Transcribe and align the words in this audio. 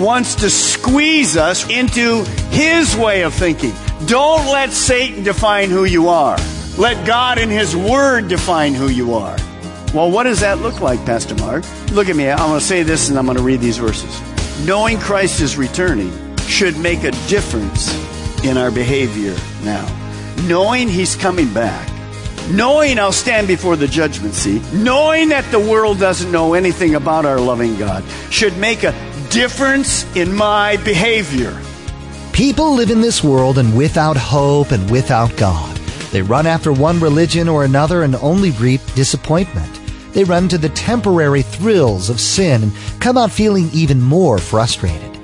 Wants 0.00 0.36
to 0.36 0.50
squeeze 0.50 1.36
us 1.36 1.68
into 1.68 2.24
his 2.50 2.96
way 2.96 3.22
of 3.22 3.34
thinking. 3.34 3.72
Don't 4.06 4.46
let 4.46 4.72
Satan 4.72 5.24
define 5.24 5.70
who 5.70 5.84
you 5.84 6.08
are. 6.08 6.38
Let 6.76 7.06
God 7.06 7.38
and 7.38 7.50
his 7.50 7.76
word 7.76 8.28
define 8.28 8.74
who 8.74 8.88
you 8.88 9.14
are. 9.14 9.36
Well, 9.92 10.10
what 10.10 10.24
does 10.24 10.40
that 10.40 10.58
look 10.58 10.80
like, 10.80 11.04
Pastor 11.04 11.34
Mark? 11.36 11.64
Look 11.92 12.08
at 12.08 12.16
me. 12.16 12.30
I'm 12.30 12.38
going 12.38 12.60
to 12.60 12.64
say 12.64 12.82
this 12.82 13.08
and 13.08 13.18
I'm 13.18 13.24
going 13.24 13.38
to 13.38 13.42
read 13.42 13.60
these 13.60 13.78
verses. 13.78 14.20
Knowing 14.66 14.98
Christ 14.98 15.40
is 15.40 15.56
returning 15.56 16.12
should 16.38 16.78
make 16.78 17.04
a 17.04 17.10
difference 17.28 17.92
in 18.44 18.56
our 18.56 18.70
behavior 18.70 19.36
now. 19.64 19.86
Knowing 20.46 20.88
he's 20.88 21.16
coming 21.16 21.52
back 21.52 21.88
knowing 22.50 22.98
I'll 22.98 23.12
stand 23.12 23.46
before 23.46 23.76
the 23.76 23.86
judgment 23.86 24.34
seat, 24.34 24.62
knowing 24.72 25.28
that 25.30 25.44
the 25.50 25.58
world 25.58 25.98
doesn't 25.98 26.30
know 26.30 26.54
anything 26.54 26.94
about 26.94 27.26
our 27.26 27.38
loving 27.38 27.76
God, 27.76 28.04
should 28.30 28.56
make 28.56 28.84
a 28.84 28.92
difference 29.30 30.04
in 30.16 30.32
my 30.34 30.76
behavior. 30.78 31.60
People 32.32 32.74
live 32.74 32.90
in 32.90 33.00
this 33.00 33.22
world 33.22 33.58
and 33.58 33.76
without 33.76 34.16
hope 34.16 34.70
and 34.70 34.90
without 34.90 35.36
God. 35.36 35.76
They 36.12 36.22
run 36.22 36.46
after 36.46 36.72
one 36.72 37.00
religion 37.00 37.48
or 37.48 37.64
another 37.64 38.02
and 38.02 38.14
only 38.16 38.52
reap 38.52 38.80
disappointment. 38.94 39.80
They 40.12 40.24
run 40.24 40.48
to 40.48 40.58
the 40.58 40.70
temporary 40.70 41.42
thrills 41.42 42.08
of 42.08 42.20
sin 42.20 42.62
and 42.62 42.72
come 43.00 43.18
out 43.18 43.30
feeling 43.30 43.68
even 43.72 44.00
more 44.00 44.38
frustrated. 44.38 45.18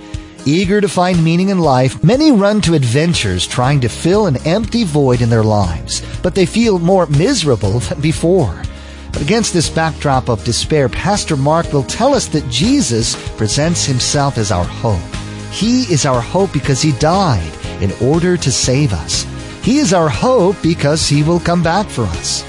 Eager 0.45 0.83
to 0.83 0.89
find 0.89 1.25
meaning 1.25 1.49
in 1.49 1.59
life, 1.59 2.05
many 2.05 2.31
run 2.31 2.61
to 2.63 2.75
adventures 2.75 3.47
trying 3.47 3.81
to 3.81 3.89
fill 3.89 4.27
an 4.27 4.37
empty 4.47 4.85
void 4.85 5.23
in 5.23 5.31
their 5.31 5.43
lives, 5.43 6.03
but 6.23 6.35
they 6.35 6.45
feel 6.45 6.79
more 6.79 7.07
miserable 7.07 7.79
than 7.79 8.01
before. 8.03 8.61
But 9.15 9.23
against 9.23 9.55
this 9.55 9.71
backdrop 9.71 10.29
of 10.29 10.45
despair, 10.45 10.89
Pastor 10.89 11.37
Mark 11.37 11.73
will 11.73 11.85
tell 11.85 12.15
us 12.15 12.27
that 12.27 12.51
Jesus 12.51 13.17
presents 13.37 13.87
himself 13.87 14.37
as 14.37 14.51
our 14.51 14.65
hope. 14.65 15.01
He 15.53 15.83
is 15.85 16.05
our 16.05 16.21
hope 16.21 16.53
because 16.53 16.83
he 16.83 16.93
died 16.99 17.53
in 17.81 17.93
order 18.03 18.37
to 18.37 18.51
save 18.51 18.93
us. 18.93 19.25
He 19.63 19.79
is 19.79 19.95
our 19.95 20.09
hope 20.09 20.57
because 20.63 21.09
he 21.09 21.23
will 21.23 21.39
come 21.39 21.63
back 21.63 21.87
for 21.87 22.03
us. 22.03 22.45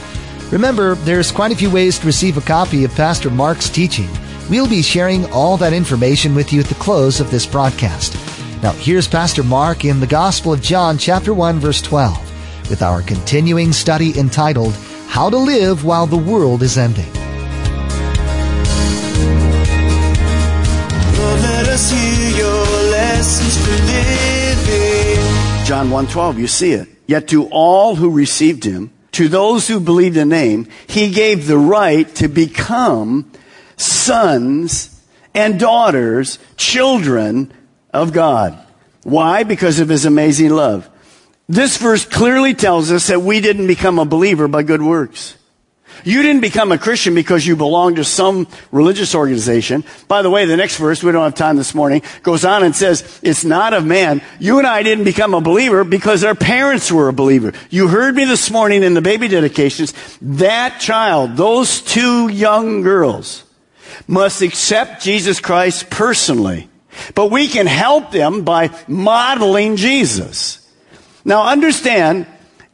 Remember, 0.52 0.96
there's 0.96 1.32
quite 1.32 1.52
a 1.52 1.56
few 1.56 1.70
ways 1.70 2.00
to 2.00 2.06
receive 2.08 2.36
a 2.36 2.42
copy 2.42 2.84
of 2.84 2.96
Pastor 2.96 3.30
Mark's 3.30 3.70
teaching. 3.70 4.10
We'll 4.50 4.68
be 4.68 4.82
sharing 4.82 5.32
all 5.32 5.58
that 5.58 5.72
information 5.72 6.34
with 6.34 6.52
you 6.52 6.62
at 6.62 6.68
the 6.68 6.76
close 6.76 7.20
of 7.20 7.30
this 7.30 7.46
broadcast. 7.46 8.16
Now, 8.64 8.72
here's 8.72 9.08
Pastor 9.08 9.44
Mark 9.44 9.86
in 9.86 10.00
the 10.00 10.08
Gospel 10.08 10.54
of 10.54 10.62
John, 10.62 10.98
chapter 10.98 11.34
1, 11.34 11.60
verse 11.60 11.82
12, 11.82 12.70
with 12.70 12.82
our 12.82 13.04
continuing 13.04 13.72
study 13.72 14.18
entitled, 14.18 14.74
How 15.16 15.30
to 15.30 15.38
Live 15.38 15.86
While 15.86 16.08
the 16.08 16.18
World 16.18 16.62
is 16.62 16.78
Ending. 16.78 17.08
Lord, 21.16 21.40
let 21.40 21.70
us 21.70 21.90
hear 21.90 22.32
your 22.32 22.66
lessons 22.92 23.58
for 23.64 23.78
living. 23.94 25.66
John 25.66 25.90
1:12, 25.90 26.38
you 26.38 26.48
see 26.48 26.74
it. 26.74 26.90
Yet 27.08 27.30
to 27.30 27.46
all 27.46 27.96
who 27.96 28.10
received 28.10 28.66
him, 28.66 28.92
to 29.14 29.30
those 29.30 29.70
who 29.70 29.80
believed 29.80 30.18
the 30.18 30.26
name, 30.26 30.68
he 30.86 31.10
gave 31.12 31.48
the 31.48 31.58
right 31.58 32.14
to 32.16 32.28
become 32.28 33.32
sons 33.78 34.90
and 35.34 35.58
daughters, 35.58 36.40
children 36.58 37.54
of 37.94 38.12
God. 38.12 38.58
Why? 39.04 39.44
Because 39.44 39.80
of 39.80 39.88
his 39.88 40.04
amazing 40.04 40.50
love. 40.50 40.90
This 41.48 41.78
verse 41.78 42.06
clearly 42.06 42.54
tells 42.54 42.92
us 42.92 43.08
that 43.08 43.22
we 43.22 43.40
didn't 43.40 43.68
become 43.68 44.00
a 44.00 44.06
believer 44.06 44.48
by 44.48 44.64
good 44.64 44.82
works. 44.82 45.38
You 46.04 46.22
didn't 46.22 46.42
become 46.42 46.72
a 46.72 46.78
Christian 46.78 47.16
because 47.16 47.48
you 47.48 47.56
belong 47.56 47.96
to 47.96 48.04
some 48.04 48.48
religious 48.72 49.16
organization. 49.16 49.84
By 50.08 50.22
the 50.22 50.30
way, 50.30 50.46
the 50.46 50.58
next 50.58 50.78
verse, 50.78 51.02
we 51.02 51.12
don't 51.12 51.24
have 51.24 51.36
time 51.36 51.56
this 51.56 51.74
morning, 51.74 52.02
goes 52.22 52.44
on 52.44 52.64
and 52.64 52.76
says, 52.76 53.20
it's 53.24 53.46
not 53.46 53.74
of 53.74 53.86
man. 53.86 54.22
You 54.40 54.58
and 54.58 54.68
I 54.68 54.84
didn't 54.84 55.06
become 55.06 55.34
a 55.34 55.42
believer 55.42 55.84
because 55.84 56.24
our 56.24 56.36
parents 56.36 56.92
were 56.92 57.08
a 57.08 57.14
believer. 57.14 57.54
You 57.70 57.88
heard 57.88 58.16
me 58.16 58.26
this 58.26 58.52
morning 58.52 58.84
in 58.84 58.94
the 58.94 59.02
baby 59.02 59.28
dedications. 59.28 59.94
That 60.22 60.80
child, 60.80 61.38
those 61.38 61.82
two 61.82 62.28
young 62.28 62.82
girls, 62.82 63.44
must 64.08 64.42
accept 64.42 65.02
Jesus 65.02 65.40
Christ 65.40 65.90
personally. 65.90 66.70
But 67.14 67.32
we 67.32 67.48
can 67.48 67.68
help 67.68 68.12
them 68.12 68.44
by 68.44 68.70
modeling 68.88 69.76
Jesus. 69.76 70.65
Now 71.26 71.48
understand, 71.48 72.28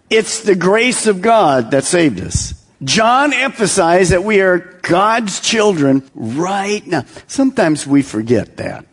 it's 0.10 0.42
the 0.42 0.56
grace 0.56 1.08
of 1.08 1.22
God 1.22 1.72
that 1.72 1.86
saved 1.86 2.20
us. 2.20 2.54
John 2.84 3.32
emphasized 3.32 4.12
that 4.12 4.24
we 4.24 4.42
are 4.42 4.58
God's 4.82 5.40
children 5.40 6.04
right 6.14 6.86
now. 6.86 7.06
Sometimes 7.28 7.88
we 7.88 8.02
forget 8.02 8.58
that. 8.58 8.86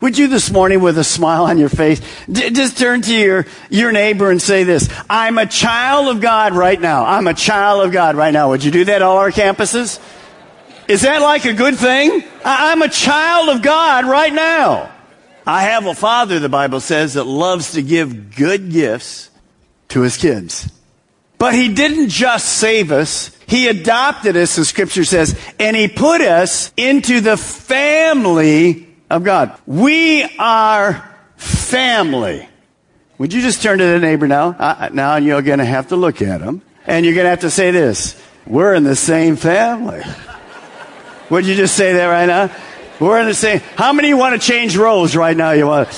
Would 0.00 0.18
you 0.18 0.26
this 0.26 0.50
morning 0.50 0.80
with 0.80 0.98
a 0.98 1.04
smile 1.04 1.44
on 1.44 1.58
your 1.58 1.68
face, 1.68 2.00
d- 2.28 2.50
just 2.50 2.76
turn 2.76 3.02
to 3.02 3.14
your, 3.14 3.46
your 3.70 3.92
neighbor 3.92 4.32
and 4.32 4.42
say 4.42 4.64
this, 4.64 4.88
I'm 5.08 5.38
a 5.38 5.46
child 5.46 6.08
of 6.08 6.20
God 6.20 6.54
right 6.54 6.80
now. 6.80 7.04
I'm 7.04 7.28
a 7.28 7.34
child 7.34 7.84
of 7.86 7.92
God 7.92 8.16
right 8.16 8.32
now. 8.32 8.48
Would 8.48 8.64
you 8.64 8.72
do 8.72 8.86
that 8.86 9.00
all 9.02 9.18
our 9.18 9.30
campuses? 9.30 10.00
Is 10.88 11.02
that 11.02 11.22
like 11.22 11.44
a 11.44 11.52
good 11.52 11.76
thing? 11.76 12.24
I- 12.44 12.72
I'm 12.72 12.82
a 12.82 12.88
child 12.88 13.50
of 13.50 13.62
God 13.62 14.04
right 14.06 14.32
now. 14.32 14.90
I 15.46 15.64
have 15.64 15.86
a 15.86 15.94
father, 15.94 16.38
the 16.38 16.48
Bible 16.48 16.80
says, 16.80 17.14
that 17.14 17.24
loves 17.24 17.72
to 17.72 17.82
give 17.82 18.36
good 18.36 18.70
gifts 18.70 19.30
to 19.88 20.02
his 20.02 20.16
kids. 20.16 20.70
But 21.38 21.54
he 21.54 21.74
didn't 21.74 22.08
just 22.08 22.48
save 22.48 22.92
us. 22.92 23.36
He 23.48 23.66
adopted 23.66 24.36
us, 24.36 24.54
the 24.54 24.64
scripture 24.64 25.04
says, 25.04 25.38
and 25.58 25.76
he 25.76 25.88
put 25.88 26.20
us 26.20 26.72
into 26.76 27.20
the 27.20 27.36
family 27.36 28.88
of 29.10 29.24
God. 29.24 29.58
We 29.66 30.22
are 30.38 31.16
family. 31.36 32.48
Would 33.18 33.32
you 33.32 33.42
just 33.42 33.60
turn 33.62 33.78
to 33.78 33.84
the 33.84 33.98
neighbor 33.98 34.28
now? 34.28 34.50
Uh, 34.50 34.90
now 34.92 35.16
you're 35.16 35.42
going 35.42 35.58
to 35.58 35.64
have 35.64 35.88
to 35.88 35.96
look 35.96 36.22
at 36.22 36.40
him. 36.40 36.62
And 36.86 37.04
you're 37.04 37.14
going 37.14 37.24
to 37.24 37.30
have 37.30 37.40
to 37.40 37.50
say 37.50 37.70
this. 37.70 38.20
We're 38.46 38.74
in 38.74 38.84
the 38.84 38.96
same 38.96 39.36
family. 39.36 40.02
Would 41.30 41.46
you 41.46 41.54
just 41.54 41.76
say 41.76 41.92
that 41.94 42.06
right 42.06 42.26
now? 42.26 42.54
We're 43.02 43.20
in 43.20 43.26
the 43.26 43.34
same. 43.34 43.58
How 43.74 43.92
many 43.92 44.14
want 44.14 44.40
to 44.40 44.46
change 44.46 44.76
roles 44.76 45.16
right 45.16 45.36
now? 45.36 45.50
You 45.50 45.66
want? 45.66 45.88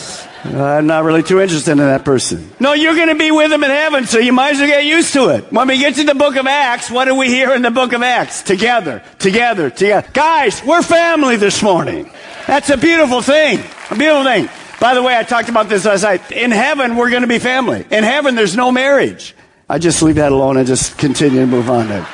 Uh, 0.42 0.62
I'm 0.62 0.86
not 0.86 1.04
really 1.04 1.22
too 1.22 1.38
interested 1.38 1.72
in 1.72 1.78
that 1.78 2.02
person. 2.02 2.50
No, 2.58 2.72
you're 2.72 2.94
going 2.94 3.08
to 3.08 3.14
be 3.14 3.30
with 3.30 3.52
him 3.52 3.62
in 3.62 3.70
heaven, 3.70 4.06
so 4.06 4.18
you 4.18 4.32
might 4.32 4.52
as 4.52 4.58
well 4.58 4.68
get 4.68 4.86
used 4.86 5.12
to 5.12 5.28
it. 5.28 5.52
When 5.52 5.68
we 5.68 5.78
get 5.78 5.96
to 5.96 6.04
the 6.04 6.14
book 6.14 6.36
of 6.36 6.46
Acts, 6.46 6.90
what 6.90 7.04
do 7.04 7.14
we 7.14 7.28
hear 7.28 7.54
in 7.54 7.60
the 7.60 7.70
book 7.70 7.92
of 7.92 8.02
Acts? 8.02 8.42
Together, 8.42 9.02
together, 9.18 9.68
together. 9.68 10.08
Guys, 10.14 10.64
we're 10.64 10.82
family 10.82 11.36
this 11.36 11.62
morning. 11.62 12.10
That's 12.46 12.70
a 12.70 12.76
beautiful 12.78 13.20
thing. 13.20 13.58
A 13.90 13.96
beautiful 13.96 14.24
thing. 14.24 14.48
By 14.80 14.94
the 14.94 15.02
way, 15.02 15.14
I 15.14 15.24
talked 15.24 15.50
about 15.50 15.68
this 15.68 15.84
last 15.84 16.02
night. 16.04 16.32
In 16.32 16.50
heaven, 16.50 16.96
we're 16.96 17.10
going 17.10 17.22
to 17.22 17.28
be 17.28 17.38
family. 17.38 17.86
In 17.90 18.04
heaven, 18.04 18.34
there's 18.34 18.56
no 18.56 18.72
marriage. 18.72 19.34
I 19.68 19.78
just 19.78 20.02
leave 20.02 20.16
that 20.16 20.32
alone 20.32 20.56
and 20.56 20.66
just 20.66 20.96
continue 20.96 21.40
to 21.40 21.46
move 21.46 21.68
on 21.68 21.88
there. 21.88 22.06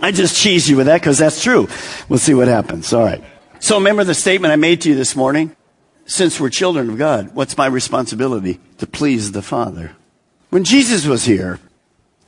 I 0.00 0.10
just 0.12 0.36
cheese 0.36 0.68
you 0.68 0.76
with 0.76 0.86
that 0.86 1.00
because 1.00 1.16
that's 1.16 1.42
true. 1.42 1.68
We'll 2.10 2.18
see 2.18 2.34
what 2.34 2.48
happens. 2.48 2.92
All 2.92 3.02
right. 3.02 3.24
So 3.58 3.76
remember 3.76 4.04
the 4.04 4.14
statement 4.14 4.52
I 4.52 4.56
made 4.56 4.82
to 4.82 4.90
you 4.90 4.94
this 4.94 5.16
morning? 5.16 5.56
Since 6.04 6.38
we're 6.38 6.50
children 6.50 6.90
of 6.90 6.98
God, 6.98 7.34
what's 7.34 7.56
my 7.56 7.66
responsibility? 7.66 8.60
To 8.78 8.86
please 8.86 9.32
the 9.32 9.42
Father. 9.42 9.96
When 10.50 10.62
Jesus 10.62 11.06
was 11.06 11.24
here, 11.24 11.58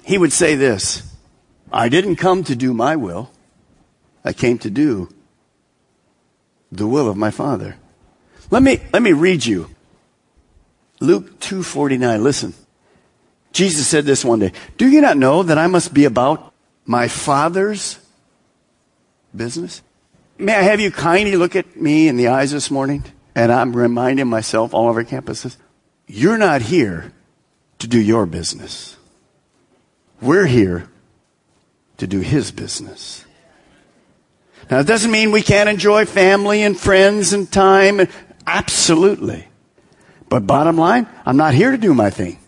he 0.04 0.18
would 0.18 0.32
say 0.32 0.54
this, 0.54 1.14
I 1.72 1.88
didn't 1.88 2.16
come 2.16 2.42
to 2.44 2.56
do 2.56 2.74
my 2.74 2.96
will. 2.96 3.30
I 4.24 4.32
came 4.32 4.58
to 4.58 4.70
do 4.70 5.08
the 6.72 6.86
will 6.86 7.08
of 7.08 7.16
my 7.16 7.30
Father. 7.30 7.76
Let 8.50 8.62
me, 8.62 8.80
let 8.92 9.02
me 9.02 9.12
read 9.12 9.44
you. 9.44 9.70
Luke 11.00 11.38
2.49, 11.40 12.22
listen. 12.22 12.54
Jesus 13.52 13.86
said 13.86 14.04
this 14.04 14.24
one 14.24 14.40
day, 14.40 14.52
Do 14.76 14.88
you 14.88 15.00
not 15.00 15.16
know 15.16 15.42
that 15.42 15.58
I 15.58 15.66
must 15.66 15.94
be 15.94 16.04
about 16.04 16.52
my 16.84 17.08
Father's 17.08 17.98
business? 19.34 19.82
May 20.40 20.54
I 20.54 20.62
have 20.62 20.78
you 20.78 20.92
kindly 20.92 21.34
look 21.34 21.56
at 21.56 21.76
me 21.76 22.06
in 22.06 22.16
the 22.16 22.28
eyes 22.28 22.52
this 22.52 22.70
morning? 22.70 23.04
And 23.34 23.50
I'm 23.50 23.76
reminding 23.76 24.28
myself, 24.28 24.72
all 24.72 24.88
over 24.88 25.02
campuses, 25.02 25.56
you're 26.06 26.38
not 26.38 26.62
here 26.62 27.12
to 27.80 27.88
do 27.88 28.00
your 28.00 28.24
business. 28.24 28.96
We're 30.20 30.46
here 30.46 30.88
to 31.96 32.06
do 32.06 32.20
His 32.20 32.52
business. 32.52 33.24
Now, 34.70 34.78
it 34.78 34.86
doesn't 34.86 35.10
mean 35.10 35.32
we 35.32 35.42
can't 35.42 35.68
enjoy 35.68 36.04
family 36.04 36.62
and 36.62 36.78
friends 36.78 37.32
and 37.32 37.50
time. 37.50 38.06
Absolutely. 38.46 39.48
But 40.28 40.46
bottom 40.46 40.76
line, 40.76 41.08
I'm 41.26 41.36
not 41.36 41.54
here 41.54 41.72
to 41.72 41.78
do 41.78 41.94
my 41.94 42.10
thing. 42.10 42.38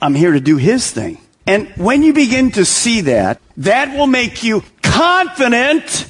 I'm 0.00 0.14
here 0.14 0.32
to 0.32 0.40
do 0.40 0.56
His 0.56 0.90
thing. 0.90 1.18
And 1.46 1.68
when 1.76 2.02
you 2.02 2.14
begin 2.14 2.52
to 2.52 2.64
see 2.64 3.02
that, 3.02 3.40
that 3.58 3.96
will 3.96 4.06
make 4.06 4.42
you 4.42 4.62
confident 4.82 6.06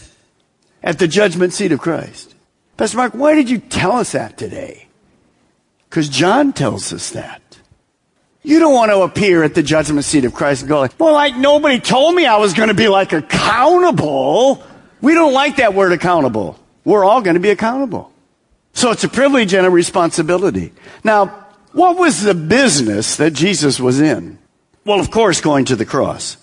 at 0.83 0.99
the 0.99 1.09
judgment 1.09 1.53
seat 1.53 1.73
of 1.73 1.81
Christ. 1.81 2.35
Pastor 2.77 2.97
Mark, 2.97 3.13
why 3.13 3.35
did 3.35 3.51
you 3.51 3.59
tell 3.59 3.93
us 3.93 4.13
that 4.13 4.39
today? 4.39 4.87
Because 5.89 6.09
John 6.09 6.53
tells 6.53 6.93
us 6.93 7.11
that. 7.11 7.43
You 8.43 8.59
don't 8.59 8.73
want 8.73 8.91
to 8.91 9.03
appear 9.03 9.43
at 9.43 9.55
the 9.55 9.63
judgment 9.63 10.05
seat 10.05 10.25
of 10.25 10.33
Christ 10.33 10.63
and 10.63 10.69
go 10.69 10.81
like, 10.81 10.99
well, 10.99 11.13
like 11.13 11.37
nobody 11.37 11.79
told 11.79 12.15
me 12.15 12.25
I 12.25 12.39
was 12.39 12.55
going 12.55 12.69
to 12.69 12.75
be 12.75 12.89
like 12.89 13.13
accountable. 13.13 14.63
We 15.03 15.15
don't 15.15 15.35
like 15.35 15.57
that 15.57 15.75
word 15.75 15.93
accountable. 15.93 16.59
We're 16.85 17.05
all 17.05 17.21
going 17.21 17.35
to 17.35 17.41
be 17.41 17.51
accountable. 17.51 18.11
So 18.73 18.91
it's 18.93 19.05
a 19.05 19.09
privilege 19.09 19.53
and 19.53 19.67
a 19.67 19.71
responsibility. 19.71 20.73
Now, 21.05 21.49
what 21.73 21.99
was 21.99 22.23
the 22.23 22.35
business 22.35 23.17
that 23.17 23.33
Jesus 23.33 23.79
was 23.79 24.01
in? 24.01 24.39
Well, 24.87 25.01
of 25.01 25.11
course, 25.11 25.41
going 25.41 25.67
to 25.67 25.77
the 25.77 25.85
cross. 25.85 26.39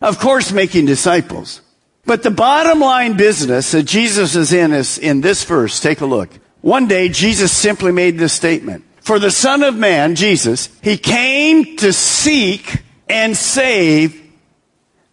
Of 0.00 0.18
course, 0.18 0.50
making 0.50 0.86
disciples. 0.86 1.60
But 2.06 2.22
the 2.22 2.30
bottom 2.30 2.80
line 2.80 3.16
business 3.16 3.72
that 3.72 3.84
Jesus 3.84 4.36
is 4.36 4.52
in 4.52 4.72
is 4.72 4.98
in 4.98 5.20
this 5.20 5.44
verse. 5.44 5.80
Take 5.80 6.00
a 6.00 6.06
look. 6.06 6.30
One 6.60 6.86
day, 6.86 7.08
Jesus 7.08 7.52
simply 7.52 7.92
made 7.92 8.18
this 8.18 8.32
statement. 8.32 8.84
For 9.00 9.18
the 9.18 9.30
Son 9.30 9.62
of 9.62 9.76
Man, 9.76 10.14
Jesus, 10.14 10.68
He 10.82 10.96
came 10.96 11.76
to 11.78 11.92
seek 11.92 12.82
and 13.08 13.36
save 13.36 14.20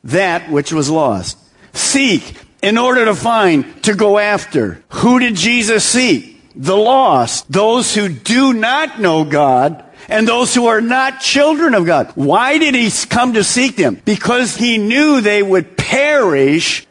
that 0.05 0.49
which 0.49 0.71
was 0.71 0.89
lost. 0.89 1.37
Seek 1.73 2.35
in 2.61 2.77
order 2.77 3.05
to 3.05 3.15
find, 3.15 3.83
to 3.83 3.93
go 3.93 4.17
after. 4.17 4.83
Who 4.89 5.19
did 5.19 5.35
Jesus 5.35 5.83
seek? 5.83 6.41
The 6.55 6.75
lost. 6.75 7.51
Those 7.51 7.95
who 7.95 8.09
do 8.09 8.53
not 8.53 8.99
know 8.99 9.23
God 9.23 9.83
and 10.11 10.27
those 10.27 10.53
who 10.53 10.67
are 10.67 10.81
not 10.81 11.21
children 11.21 11.73
of 11.73 11.85
God. 11.85 12.11
Why 12.15 12.57
did 12.57 12.75
he 12.75 12.91
come 13.07 13.33
to 13.33 13.43
seek 13.43 13.77
them? 13.77 14.01
Because 14.03 14.57
he 14.57 14.77
knew 14.77 15.21
they 15.21 15.41
would 15.41 15.77
perish 15.77 16.85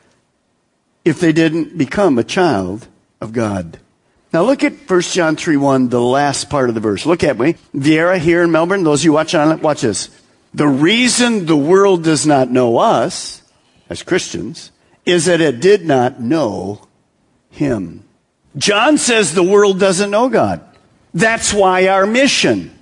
if 1.04 1.20
they 1.20 1.32
didn't 1.32 1.76
become 1.76 2.18
a 2.18 2.24
child 2.24 2.88
of 3.20 3.32
God. 3.32 3.78
Now 4.32 4.42
look 4.42 4.64
at 4.64 4.72
1 4.88 5.00
John 5.02 5.36
3 5.36 5.56
1, 5.58 5.88
the 5.90 6.00
last 6.00 6.48
part 6.48 6.70
of 6.70 6.74
the 6.74 6.80
verse. 6.80 7.04
Look 7.04 7.22
at 7.22 7.38
me. 7.38 7.56
Viera 7.74 8.18
here 8.18 8.42
in 8.42 8.50
Melbourne, 8.50 8.84
those 8.84 9.02
of 9.02 9.04
you 9.04 9.12
watch 9.12 9.34
on 9.34 9.60
watch 9.60 9.82
this. 9.82 10.08
The 10.54 10.68
reason 10.68 11.46
the 11.46 11.56
world 11.56 12.02
does 12.02 12.26
not 12.26 12.50
know 12.50 12.78
us 12.78 13.42
as 13.90 14.02
Christians 14.02 14.72
is 15.04 15.26
that 15.26 15.42
it 15.42 15.60
did 15.60 15.84
not 15.84 16.20
know 16.20 16.86
him. 17.50 18.04
John 18.56 18.96
says 18.96 19.34
the 19.34 19.42
world 19.42 19.78
doesn't 19.78 20.10
know 20.10 20.28
God. 20.28 20.60
That's 21.12 21.52
why 21.52 21.88
our 21.88 22.06
mission 22.06 22.76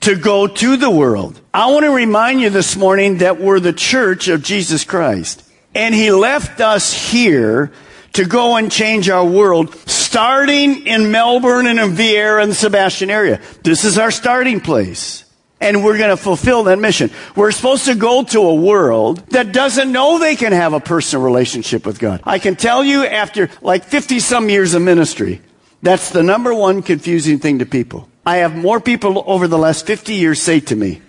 to 0.00 0.16
go 0.16 0.46
to 0.46 0.76
the 0.76 0.90
world. 0.90 1.40
I 1.52 1.70
want 1.70 1.84
to 1.84 1.90
remind 1.90 2.40
you 2.40 2.50
this 2.50 2.76
morning 2.76 3.18
that 3.18 3.40
we're 3.40 3.60
the 3.60 3.72
church 3.72 4.28
of 4.28 4.42
Jesus 4.42 4.84
Christ. 4.84 5.44
And 5.74 5.94
he 5.94 6.10
left 6.10 6.60
us 6.60 6.92
here 6.92 7.72
to 8.14 8.24
go 8.24 8.56
and 8.56 8.70
change 8.70 9.08
our 9.08 9.24
world, 9.24 9.74
starting 9.86 10.86
in 10.86 11.10
Melbourne 11.10 11.66
and 11.66 11.78
in 11.78 11.90
Viera 11.90 12.42
and 12.42 12.50
the 12.50 12.54
Sebastian 12.54 13.10
area. 13.10 13.40
This 13.62 13.84
is 13.84 13.98
our 13.98 14.10
starting 14.10 14.60
place. 14.60 15.24
And 15.60 15.84
we're 15.84 15.98
going 15.98 16.10
to 16.10 16.16
fulfill 16.16 16.64
that 16.64 16.78
mission. 16.78 17.10
We're 17.34 17.50
supposed 17.50 17.86
to 17.86 17.96
go 17.96 18.22
to 18.22 18.40
a 18.40 18.54
world 18.54 19.18
that 19.30 19.52
doesn't 19.52 19.90
know 19.90 20.18
they 20.18 20.36
can 20.36 20.52
have 20.52 20.72
a 20.72 20.80
personal 20.80 21.24
relationship 21.24 21.84
with 21.84 21.98
God. 21.98 22.20
I 22.24 22.38
can 22.38 22.54
tell 22.54 22.84
you 22.84 23.04
after 23.04 23.50
like 23.60 23.84
50 23.84 24.20
some 24.20 24.48
years 24.48 24.74
of 24.74 24.82
ministry, 24.82 25.40
that's 25.82 26.10
the 26.10 26.22
number 26.22 26.54
one 26.54 26.82
confusing 26.82 27.40
thing 27.40 27.58
to 27.58 27.66
people. 27.66 28.08
I 28.28 28.38
have 28.38 28.54
more 28.54 28.78
people 28.78 29.24
over 29.26 29.48
the 29.48 29.56
last 29.56 29.86
50 29.86 30.12
years 30.12 30.42
say 30.42 30.60
to 30.60 30.76
me, 30.76 31.00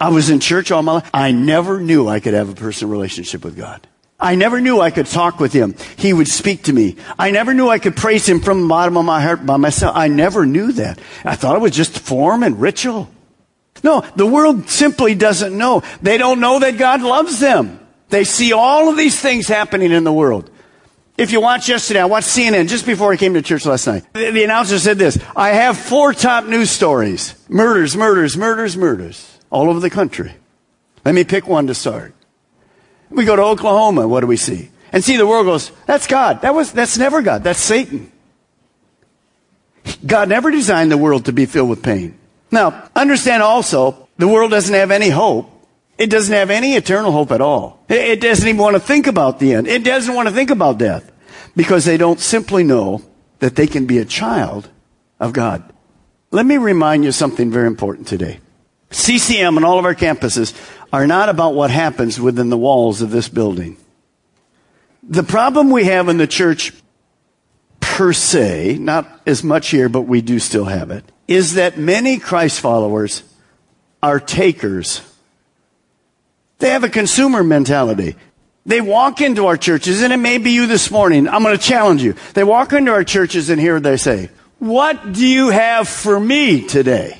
I 0.00 0.08
was 0.08 0.30
in 0.30 0.40
church 0.40 0.70
all 0.70 0.82
my 0.82 0.92
life. 0.92 1.10
I 1.12 1.32
never 1.32 1.80
knew 1.80 2.08
I 2.08 2.18
could 2.20 2.32
have 2.32 2.48
a 2.48 2.54
personal 2.54 2.90
relationship 2.90 3.44
with 3.44 3.58
God. 3.58 3.86
I 4.18 4.34
never 4.34 4.58
knew 4.58 4.80
I 4.80 4.90
could 4.90 5.04
talk 5.04 5.38
with 5.38 5.52
him. 5.52 5.74
He 5.98 6.14
would 6.14 6.26
speak 6.26 6.62
to 6.62 6.72
me. 6.72 6.96
I 7.18 7.30
never 7.30 7.52
knew 7.52 7.68
I 7.68 7.78
could 7.78 7.94
praise 7.94 8.26
him 8.26 8.40
from 8.40 8.62
the 8.62 8.68
bottom 8.68 8.96
of 8.96 9.04
my 9.04 9.20
heart 9.20 9.44
by 9.44 9.58
myself. 9.58 9.94
I 9.94 10.08
never 10.08 10.46
knew 10.46 10.72
that. 10.72 10.98
I 11.26 11.36
thought 11.36 11.56
it 11.56 11.60
was 11.60 11.72
just 11.72 11.98
form 11.98 12.42
and 12.42 12.58
ritual. 12.58 13.10
No, 13.82 14.00
the 14.16 14.26
world 14.26 14.70
simply 14.70 15.14
doesn't 15.14 15.54
know. 15.54 15.82
They 16.00 16.16
don't 16.16 16.40
know 16.40 16.58
that 16.58 16.78
God 16.78 17.02
loves 17.02 17.38
them. 17.38 17.86
They 18.08 18.24
see 18.24 18.54
all 18.54 18.88
of 18.88 18.96
these 18.96 19.20
things 19.20 19.46
happening 19.46 19.92
in 19.92 20.04
the 20.04 20.12
world. 20.12 20.48
If 21.16 21.30
you 21.30 21.40
watch 21.40 21.68
yesterday, 21.68 22.00
I 22.00 22.06
watched 22.06 22.28
CNN 22.28 22.68
just 22.68 22.86
before 22.86 23.12
I 23.12 23.16
came 23.16 23.34
to 23.34 23.42
church 23.42 23.64
last 23.66 23.86
night. 23.86 24.04
The, 24.14 24.30
the 24.30 24.44
announcer 24.44 24.78
said 24.78 24.98
this 24.98 25.18
I 25.36 25.50
have 25.50 25.78
four 25.78 26.12
top 26.12 26.46
news 26.46 26.70
stories 26.70 27.34
murders, 27.48 27.96
murders, 27.96 28.36
murders, 28.36 28.76
murders 28.76 29.38
all 29.50 29.70
over 29.70 29.80
the 29.80 29.90
country. 29.90 30.34
Let 31.04 31.14
me 31.14 31.22
pick 31.22 31.46
one 31.46 31.68
to 31.68 31.74
start. 31.74 32.14
We 33.10 33.24
go 33.24 33.36
to 33.36 33.42
Oklahoma, 33.42 34.08
what 34.08 34.20
do 34.20 34.26
we 34.26 34.36
see? 34.36 34.70
And 34.92 35.04
see 35.04 35.16
the 35.16 35.26
world 35.26 35.46
goes, 35.46 35.70
that's 35.86 36.06
God. 36.06 36.42
That 36.42 36.54
was, 36.54 36.72
that's 36.72 36.98
never 36.98 37.22
God. 37.22 37.44
That's 37.44 37.60
Satan. 37.60 38.10
God 40.04 40.28
never 40.28 40.50
designed 40.50 40.90
the 40.90 40.96
world 40.96 41.26
to 41.26 41.32
be 41.32 41.46
filled 41.46 41.68
with 41.68 41.82
pain. 41.82 42.18
Now, 42.50 42.88
understand 42.96 43.42
also, 43.42 44.08
the 44.16 44.28
world 44.28 44.50
doesn't 44.50 44.74
have 44.74 44.90
any 44.90 45.10
hope. 45.10 45.50
It 45.96 46.10
doesn't 46.10 46.34
have 46.34 46.50
any 46.50 46.74
eternal 46.74 47.12
hope 47.12 47.30
at 47.30 47.40
all. 47.40 47.84
It 47.88 48.20
doesn't 48.20 48.46
even 48.46 48.60
want 48.60 48.74
to 48.74 48.80
think 48.80 49.06
about 49.06 49.38
the 49.38 49.54
end. 49.54 49.68
It 49.68 49.84
doesn't 49.84 50.14
want 50.14 50.28
to 50.28 50.34
think 50.34 50.50
about 50.50 50.78
death 50.78 51.10
because 51.54 51.84
they 51.84 51.96
don't 51.96 52.18
simply 52.18 52.64
know 52.64 53.02
that 53.38 53.56
they 53.56 53.66
can 53.66 53.86
be 53.86 53.98
a 53.98 54.04
child 54.04 54.68
of 55.20 55.32
God. 55.32 55.62
Let 56.30 56.46
me 56.46 56.56
remind 56.56 57.04
you 57.04 57.12
something 57.12 57.50
very 57.50 57.68
important 57.68 58.08
today. 58.08 58.40
CCM 58.90 59.56
and 59.56 59.64
all 59.64 59.78
of 59.78 59.84
our 59.84 59.94
campuses 59.94 60.54
are 60.92 61.06
not 61.06 61.28
about 61.28 61.54
what 61.54 61.70
happens 61.70 62.20
within 62.20 62.50
the 62.50 62.58
walls 62.58 63.02
of 63.02 63.10
this 63.10 63.28
building. 63.28 63.76
The 65.02 65.22
problem 65.22 65.70
we 65.70 65.84
have 65.84 66.08
in 66.08 66.16
the 66.16 66.26
church 66.26 66.72
per 67.80 68.12
se, 68.12 68.78
not 68.80 69.20
as 69.26 69.44
much 69.44 69.68
here, 69.68 69.88
but 69.88 70.02
we 70.02 70.20
do 70.22 70.38
still 70.38 70.64
have 70.64 70.90
it, 70.90 71.04
is 71.28 71.54
that 71.54 71.78
many 71.78 72.18
Christ 72.18 72.60
followers 72.60 73.22
are 74.02 74.18
takers. 74.18 75.00
They 76.58 76.70
have 76.70 76.84
a 76.84 76.88
consumer 76.88 77.42
mentality. 77.42 78.16
They 78.66 78.80
walk 78.80 79.20
into 79.20 79.46
our 79.46 79.56
churches, 79.56 80.02
and 80.02 80.12
it 80.12 80.16
may 80.16 80.38
be 80.38 80.52
you 80.52 80.66
this 80.66 80.90
morning. 80.90 81.28
I'm 81.28 81.42
going 81.42 81.56
to 81.56 81.62
challenge 81.62 82.02
you. 82.02 82.14
They 82.32 82.44
walk 82.44 82.72
into 82.72 82.92
our 82.92 83.04
churches, 83.04 83.50
and 83.50 83.60
here 83.60 83.78
they 83.80 83.96
say, 83.96 84.30
What 84.58 85.12
do 85.12 85.26
you 85.26 85.48
have 85.50 85.88
for 85.88 86.18
me 86.18 86.66
today? 86.66 87.18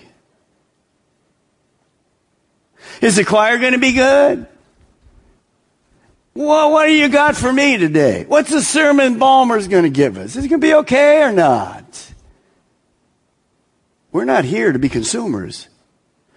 Is 3.03 3.17
the 3.17 3.25
choir 3.25 3.59
going 3.59 3.73
to 3.75 3.79
be 3.79 3.93
good? 3.93 4.47
Well, 6.33 6.73
what 6.73 6.87
do 6.87 6.93
you 6.93 7.09
got 7.09 7.37
for 7.37 7.53
me 7.53 7.77
today? 7.77 8.25
What's 8.27 8.51
the 8.51 8.63
sermon 8.63 9.19
Balmer's 9.19 9.69
going 9.69 9.85
to 9.85 9.91
give 9.91 10.17
us? 10.19 10.37
Is 10.37 10.45
it 10.45 10.49
going 10.49 10.61
to 10.61 10.67
be 10.67 10.75
okay 10.75 11.23
or 11.23 11.33
not? 11.33 12.13
We're 14.11 14.25
not 14.25 14.45
here 14.45 14.73
to 14.73 14.79
be 14.79 14.89
consumers. 14.89 15.69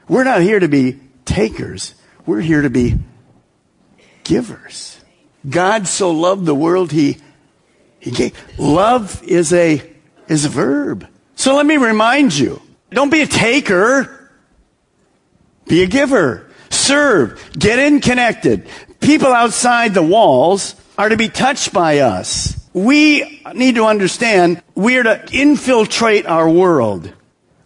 We're 0.08 0.24
not 0.24 0.42
here 0.42 0.60
to 0.60 0.68
be 0.68 1.00
takers. 1.26 1.96
We're 2.28 2.42
here 2.42 2.62
to 2.62 2.70
be 2.70 2.96
givers. 4.26 5.00
God 5.50 5.88
so 5.88 6.12
loved 6.12 6.46
the 6.46 6.54
world, 6.54 6.92
he, 6.92 7.18
he 8.00 8.12
gave. 8.12 8.60
Love 8.60 9.24
is 9.24 9.54
a, 9.54 9.82
is 10.28 10.44
a 10.44 10.50
verb. 10.50 11.08
So 11.36 11.56
let 11.56 11.66
me 11.66 11.78
remind 11.78 12.38
you, 12.38 12.62
don't 12.92 13.10
be 13.10 13.22
a 13.22 13.28
taker. 13.28 14.30
Be 15.68 15.84
a 15.84 15.88
giver. 15.88 16.50
Serve. 16.70 17.42
Get 17.58 17.80
in 17.80 18.02
connected. 18.02 18.68
People 19.00 19.32
outside 19.32 19.94
the 19.94 20.04
walls 20.04 20.76
are 20.98 21.08
to 21.08 21.18
be 21.18 21.30
touched 21.30 21.72
by 21.72 22.00
us. 22.00 22.60
We 22.74 23.42
need 23.54 23.76
to 23.76 23.86
understand 23.86 24.62
we 24.76 24.98
are 24.98 25.04
to 25.04 25.26
infiltrate 25.32 26.26
our 26.26 26.50
world 26.50 27.14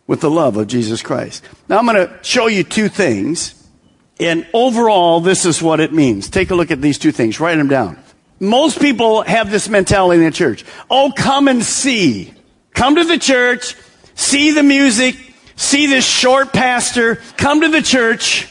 with 0.06 0.22
the 0.22 0.30
love 0.30 0.58
of 0.58 0.68
Jesus 0.68 1.01
Christ. 1.01 1.44
Now 1.68 1.80
I'm 1.80 1.86
going 1.86 2.08
to 2.08 2.20
show 2.24 2.48
you 2.48 2.63
two 2.63 2.89
things. 2.89 3.56
And 4.22 4.48
overall, 4.54 5.20
this 5.20 5.46
is 5.46 5.62
what 5.62 5.80
it 5.80 5.92
means. 5.92 6.30
Take 6.30 6.51
a 6.51 6.56
look 6.56 6.72
at 6.72 6.82
these 6.82 6.98
two 6.98 7.12
things. 7.12 7.40
Write 7.40 7.56
them 7.56 7.68
down. 7.68 8.01
Most 8.40 8.80
people 8.80 9.24
have 9.24 9.51
this 9.51 9.68
mentality 9.68 10.20
in 10.20 10.25
the 10.25 10.36
church. 10.36 10.63
Oh, 10.90 11.12
come 11.16 11.48
and 11.48 11.63
see. 11.63 12.34
Come 12.74 12.96
to 12.96 13.04
the 13.04 13.18
church, 13.18 13.75
see 14.16 14.51
the 14.51 14.63
music, 14.63 15.16
see 15.56 15.88
this 15.88 16.06
short 16.06 16.54
pastor, 16.54 17.18
come 17.38 17.62
to 17.62 17.68
the 17.68 17.82
church, 17.82 18.48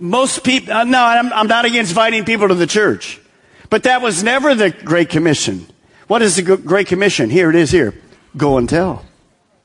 most 0.00 0.44
people, 0.44 0.72
uh, 0.72 0.84
no, 0.84 1.02
I'm, 1.02 1.32
I'm 1.32 1.48
not 1.48 1.64
against 1.64 1.90
inviting 1.90 2.24
people 2.24 2.48
to 2.48 2.54
the 2.54 2.66
church. 2.66 3.20
But 3.70 3.82
that 3.82 4.00
was 4.00 4.22
never 4.22 4.54
the 4.54 4.70
Great 4.70 5.10
Commission. 5.10 5.66
What 6.06 6.22
is 6.22 6.36
the 6.36 6.56
Great 6.56 6.86
Commission? 6.86 7.30
Here 7.30 7.50
it 7.50 7.56
is 7.56 7.70
here. 7.70 7.94
Go 8.36 8.58
and 8.58 8.68
tell. 8.68 9.04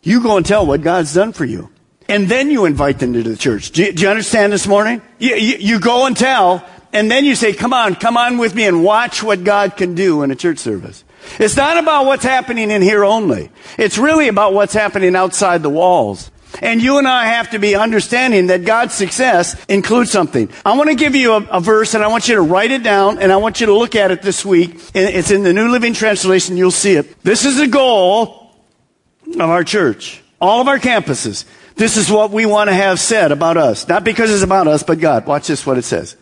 You 0.02 0.22
go 0.22 0.38
and 0.38 0.46
tell 0.46 0.66
what 0.66 0.82
God's 0.82 1.14
done 1.14 1.32
for 1.32 1.46
you. 1.46 1.70
And 2.10 2.28
then 2.28 2.52
you 2.52 2.66
invite 2.66 3.00
them 3.00 3.14
to 3.14 3.24
the 3.24 3.38
church. 3.38 3.72
Do 3.72 3.84
you, 3.84 3.94
do 3.94 4.04
you 4.04 4.10
understand 4.10 4.52
this 4.52 4.68
morning? 4.68 5.02
You, 5.20 5.36
you, 5.36 5.58
you 5.58 5.80
go 5.80 6.06
and 6.06 6.16
tell, 6.16 6.66
and 6.92 7.10
then 7.10 7.26
you 7.26 7.36
say, 7.36 7.54
come 7.54 7.74
on, 7.74 7.96
come 7.96 8.18
on 8.18 8.38
with 8.38 8.54
me 8.54 8.66
and 8.66 8.84
watch 8.84 9.24
what 9.24 9.44
God 9.44 9.78
can 9.78 9.96
do 9.96 10.24
in 10.24 10.32
a 10.32 10.36
church 10.36 10.60
service. 10.60 11.04
It's 11.40 11.56
not 11.56 11.78
about 11.78 12.06
what's 12.06 12.24
happening 12.24 12.70
in 12.70 12.82
here 12.82 13.04
only. 13.04 13.50
It's 13.78 13.98
really 13.98 14.28
about 14.28 14.54
what's 14.54 14.74
happening 14.74 15.16
outside 15.16 15.64
the 15.64 15.70
walls. 15.70 16.30
And 16.62 16.82
you 16.82 16.98
and 17.00 17.08
I 17.08 17.26
have 17.26 17.52
to 17.52 17.60
be 17.60 17.76
understanding 17.76 18.48
that 18.48 18.64
God's 18.64 18.94
success 18.94 19.56
includes 19.66 20.12
something. 20.12 20.50
I 20.66 20.78
want 20.78 20.90
to 20.90 20.96
give 20.96 21.16
you 21.16 21.34
a, 21.34 21.38
a, 21.46 21.60
verse 21.60 21.96
and 21.96 22.04
I 22.04 22.08
want 22.08 22.28
you 22.28 22.36
to 22.36 22.42
write 22.42 22.72
it 22.72 22.84
down 22.84 23.18
and 23.18 23.32
I 23.32 23.38
want 23.38 23.60
you 23.60 23.68
to 23.68 23.74
look 23.74 23.96
at 23.96 24.12
it 24.12 24.22
this 24.22 24.46
week. 24.46 24.80
It's 24.94 25.32
in 25.32 25.44
the 25.44 25.54
New 25.54 25.70
Living 25.70 25.94
Translation. 25.94 26.58
You'll 26.58 26.72
see 26.72 26.94
it. 26.94 27.22
This 27.24 27.46
is 27.46 27.58
the 27.58 27.68
goal 27.68 28.52
of 29.34 29.42
our 29.42 29.64
church. 29.64 30.22
All 30.40 30.62
of 30.62 30.68
our 30.68 30.78
campuses. 30.78 31.46
This 31.76 31.98
is 31.98 32.12
what 32.12 32.32
we 32.32 32.46
want 32.46 32.70
to 32.70 32.74
have 32.76 33.00
said 33.00 33.32
about 33.32 33.58
us. 33.58 33.88
Not 33.88 34.04
because 34.04 34.32
it's 34.32 34.44
about 34.44 34.68
us, 34.68 34.84
but 34.84 35.00
God. 35.00 35.26
Watch 35.26 35.48
this, 35.48 35.66
what 35.66 35.78
it 35.78 35.84
says. 35.84 36.16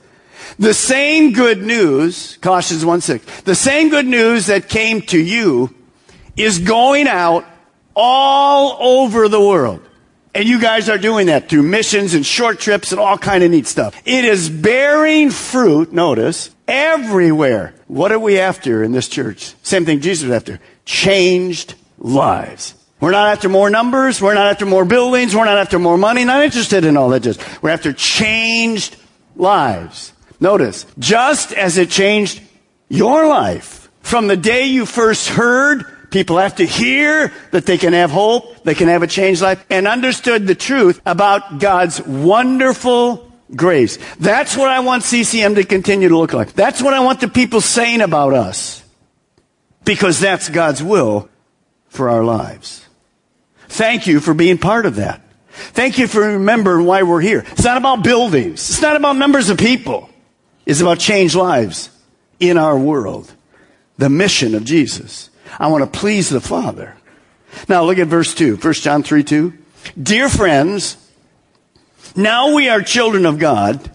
The 0.57 0.73
same 0.73 1.33
good 1.33 1.61
news, 1.61 2.37
Colossians 2.41 2.85
1 2.85 3.01
6, 3.01 3.41
the 3.41 3.55
same 3.55 3.89
good 3.89 4.05
news 4.05 4.47
that 4.47 4.69
came 4.69 5.01
to 5.03 5.19
you 5.19 5.73
is 6.35 6.59
going 6.59 7.07
out 7.07 7.45
all 7.95 8.77
over 8.79 9.27
the 9.27 9.41
world. 9.41 9.81
And 10.33 10.47
you 10.47 10.61
guys 10.61 10.87
are 10.87 10.97
doing 10.97 11.27
that 11.27 11.49
through 11.49 11.63
missions 11.63 12.13
and 12.13 12.25
short 12.25 12.59
trips 12.59 12.91
and 12.91 13.01
all 13.01 13.17
kind 13.17 13.43
of 13.43 13.51
neat 13.51 13.67
stuff. 13.67 14.01
It 14.05 14.23
is 14.23 14.49
bearing 14.49 15.29
fruit, 15.29 15.91
notice, 15.91 16.55
everywhere. 16.69 17.73
What 17.87 18.13
are 18.13 18.19
we 18.19 18.39
after 18.39 18.81
in 18.81 18.93
this 18.93 19.09
church? 19.09 19.53
Same 19.61 19.83
thing 19.83 19.99
Jesus 19.99 20.23
was 20.23 20.33
after. 20.33 20.61
Changed 20.85 21.75
lives. 21.97 22.75
We're 23.01 23.11
not 23.11 23.29
after 23.29 23.49
more 23.49 23.69
numbers. 23.69 24.21
We're 24.21 24.35
not 24.35 24.47
after 24.47 24.65
more 24.65 24.85
buildings. 24.85 25.35
We're 25.35 25.45
not 25.45 25.57
after 25.57 25.79
more 25.79 25.97
money. 25.97 26.23
Not 26.23 26.43
interested 26.43 26.85
in 26.85 26.95
all 26.95 27.09
that. 27.09 27.21
Just 27.21 27.41
we're 27.61 27.71
after 27.71 27.91
changed 27.91 28.95
lives. 29.35 30.13
Notice, 30.39 30.85
just 30.97 31.51
as 31.51 31.77
it 31.77 31.89
changed 31.89 32.41
your 32.87 33.27
life 33.27 33.89
from 34.01 34.27
the 34.27 34.37
day 34.37 34.65
you 34.65 34.85
first 34.85 35.27
heard 35.27 35.85
People 36.11 36.37
have 36.39 36.57
to 36.57 36.65
hear 36.65 37.33
that 37.51 37.65
they 37.65 37.77
can 37.77 37.93
have 37.93 38.11
hope, 38.11 38.63
they 38.63 38.75
can 38.75 38.89
have 38.89 39.01
a 39.01 39.07
changed 39.07 39.41
life, 39.41 39.65
and 39.69 39.87
understood 39.87 40.45
the 40.45 40.55
truth 40.55 41.01
about 41.05 41.59
God's 41.59 42.01
wonderful 42.01 43.31
grace. 43.55 43.97
That's 44.19 44.57
what 44.57 44.69
I 44.69 44.81
want 44.81 45.03
CCM 45.03 45.55
to 45.55 45.63
continue 45.63 46.09
to 46.09 46.17
look 46.17 46.33
like. 46.33 46.51
That's 46.51 46.81
what 46.81 46.93
I 46.93 46.99
want 46.99 47.21
the 47.21 47.29
people 47.29 47.61
saying 47.61 48.01
about 48.01 48.33
us. 48.33 48.83
Because 49.85 50.19
that's 50.19 50.49
God's 50.49 50.83
will 50.83 51.29
for 51.87 52.09
our 52.09 52.25
lives. 52.25 52.85
Thank 53.71 54.05
you 54.05 54.19
for 54.19 54.33
being 54.33 54.57
part 54.57 54.85
of 54.85 54.97
that. 54.97 55.21
Thank 55.49 55.97
you 55.97 56.07
for 56.07 56.21
remembering 56.21 56.85
why 56.85 57.03
we're 57.03 57.21
here. 57.21 57.45
It's 57.51 57.63
not 57.63 57.77
about 57.77 58.03
buildings. 58.03 58.69
It's 58.69 58.81
not 58.81 58.97
about 58.97 59.15
numbers 59.15 59.49
of 59.49 59.57
people. 59.57 60.09
It's 60.65 60.81
about 60.81 60.99
changed 60.99 61.35
lives 61.35 61.89
in 62.37 62.57
our 62.57 62.77
world. 62.77 63.33
The 63.97 64.09
mission 64.09 64.55
of 64.55 64.65
Jesus. 64.65 65.29
I 65.57 65.67
want 65.67 65.85
to 65.89 65.99
please 65.99 66.29
the 66.29 66.41
Father. 66.41 66.97
Now 67.69 67.85
look 67.85 67.97
at 67.97 68.07
verse 68.07 68.33
2, 68.35 68.57
1 68.57 68.73
John 68.73 69.03
3 69.03 69.23
2. 69.23 69.53
Dear 70.01 70.27
friends, 70.27 70.97
now 72.13 72.53
we 72.53 72.67
are 72.67 72.81
children 72.81 73.25
of 73.25 73.39
God, 73.39 73.89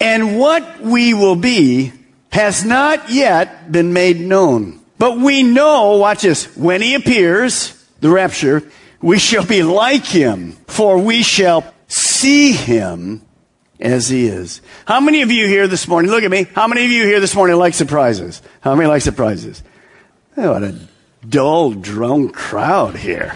and 0.00 0.38
what 0.38 0.80
we 0.80 1.12
will 1.12 1.36
be 1.36 1.92
has 2.32 2.64
not 2.64 3.10
yet 3.10 3.70
been 3.70 3.92
made 3.92 4.20
known. 4.20 4.80
But 4.96 5.18
we 5.18 5.42
know, 5.42 5.98
watch 5.98 6.22
this, 6.22 6.56
when 6.56 6.80
he 6.80 6.94
appears, 6.94 7.74
the 8.00 8.08
rapture, 8.08 8.62
we 9.00 9.18
shall 9.18 9.46
be 9.46 9.62
like 9.62 10.04
him, 10.04 10.52
for 10.66 10.98
we 10.98 11.22
shall 11.22 11.72
see 11.86 12.52
him 12.52 13.22
as 13.80 14.08
he 14.08 14.26
is. 14.26 14.60
How 14.86 15.00
many 15.00 15.22
of 15.22 15.30
you 15.30 15.46
here 15.46 15.68
this 15.68 15.86
morning, 15.86 16.10
look 16.10 16.24
at 16.24 16.30
me, 16.30 16.44
how 16.54 16.66
many 16.66 16.84
of 16.84 16.90
you 16.90 17.04
here 17.04 17.20
this 17.20 17.34
morning 17.34 17.56
like 17.56 17.74
surprises? 17.74 18.42
How 18.60 18.74
many 18.74 18.88
like 18.88 19.02
surprises? 19.02 19.62
Oh, 20.36 20.52
what 20.52 20.62
a 20.64 20.78
dull, 21.28 21.72
drone 21.72 22.30
crowd 22.30 22.96
here. 22.96 23.34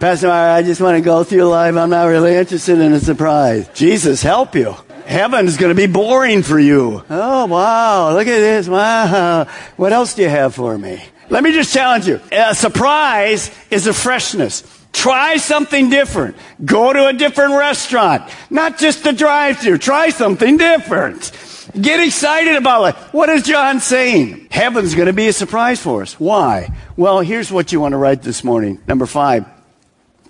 Pastor, 0.00 0.28
Meyer, 0.28 0.50
I 0.50 0.62
just 0.62 0.80
want 0.80 0.96
to 0.96 1.00
go 1.00 1.24
through 1.24 1.44
life. 1.44 1.76
I'm 1.76 1.90
not 1.90 2.04
really 2.04 2.34
interested 2.34 2.78
in 2.78 2.92
a 2.92 3.00
surprise. 3.00 3.68
Jesus, 3.74 4.22
help 4.22 4.54
you. 4.54 4.74
Heaven's 5.06 5.56
going 5.56 5.70
to 5.70 5.76
be 5.76 5.86
boring 5.86 6.42
for 6.42 6.58
you. 6.58 7.04
Oh, 7.08 7.46
wow. 7.46 8.12
Look 8.12 8.26
at 8.26 8.38
this. 8.38 8.68
Wow. 8.68 9.44
What 9.76 9.92
else 9.92 10.14
do 10.14 10.22
you 10.22 10.28
have 10.28 10.54
for 10.54 10.76
me? 10.76 11.02
Let 11.30 11.42
me 11.42 11.52
just 11.52 11.72
challenge 11.72 12.06
you. 12.06 12.20
A 12.32 12.54
surprise 12.54 13.50
is 13.70 13.86
a 13.86 13.92
freshness. 13.92 14.62
Try 14.92 15.38
something 15.38 15.90
different. 15.90 16.36
Go 16.64 16.92
to 16.92 17.06
a 17.06 17.12
different 17.12 17.54
restaurant. 17.54 18.30
Not 18.48 18.78
just 18.78 19.02
the 19.02 19.12
drive 19.12 19.58
through. 19.58 19.78
Try 19.78 20.10
something 20.10 20.56
different. 20.56 21.32
Get 21.80 21.98
excited 22.00 22.56
about 22.56 22.84
it. 22.84 22.94
What 23.12 23.28
is 23.28 23.42
John 23.42 23.80
saying? 23.80 24.48
Heaven's 24.50 24.94
going 24.94 25.06
to 25.06 25.12
be 25.12 25.26
a 25.26 25.32
surprise 25.32 25.80
for 25.80 26.02
us. 26.02 26.20
Why? 26.20 26.72
Well, 26.96 27.20
here's 27.20 27.50
what 27.50 27.72
you 27.72 27.80
want 27.80 27.92
to 27.92 27.96
write 27.96 28.22
this 28.22 28.44
morning. 28.44 28.80
Number 28.86 29.06
five. 29.06 29.46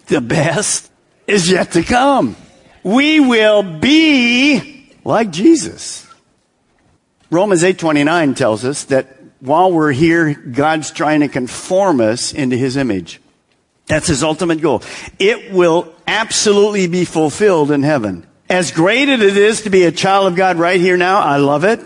The 0.06 0.20
best 0.20 0.90
is 1.26 1.50
yet 1.50 1.72
to 1.72 1.82
come. 1.82 2.36
We 2.82 3.20
will 3.20 3.62
be 3.62 4.90
like 5.04 5.30
Jesus. 5.30 6.06
Romans 7.30 7.62
8:29 7.62 8.36
tells 8.36 8.64
us 8.64 8.84
that 8.84 9.13
while 9.44 9.70
we're 9.70 9.92
here, 9.92 10.32
God's 10.32 10.90
trying 10.90 11.20
to 11.20 11.28
conform 11.28 12.00
us 12.00 12.32
into 12.32 12.56
his 12.56 12.78
image. 12.78 13.20
That's 13.86 14.06
his 14.06 14.22
ultimate 14.22 14.62
goal. 14.62 14.82
It 15.18 15.52
will 15.52 15.94
absolutely 16.06 16.86
be 16.86 17.04
fulfilled 17.04 17.70
in 17.70 17.82
heaven. 17.82 18.26
As 18.48 18.72
great 18.72 19.10
as 19.10 19.20
it 19.20 19.36
is 19.36 19.62
to 19.62 19.70
be 19.70 19.84
a 19.84 19.92
child 19.92 20.28
of 20.28 20.36
God 20.36 20.56
right 20.56 20.80
here 20.80 20.96
now, 20.96 21.18
I 21.20 21.36
love 21.36 21.64
it. 21.64 21.80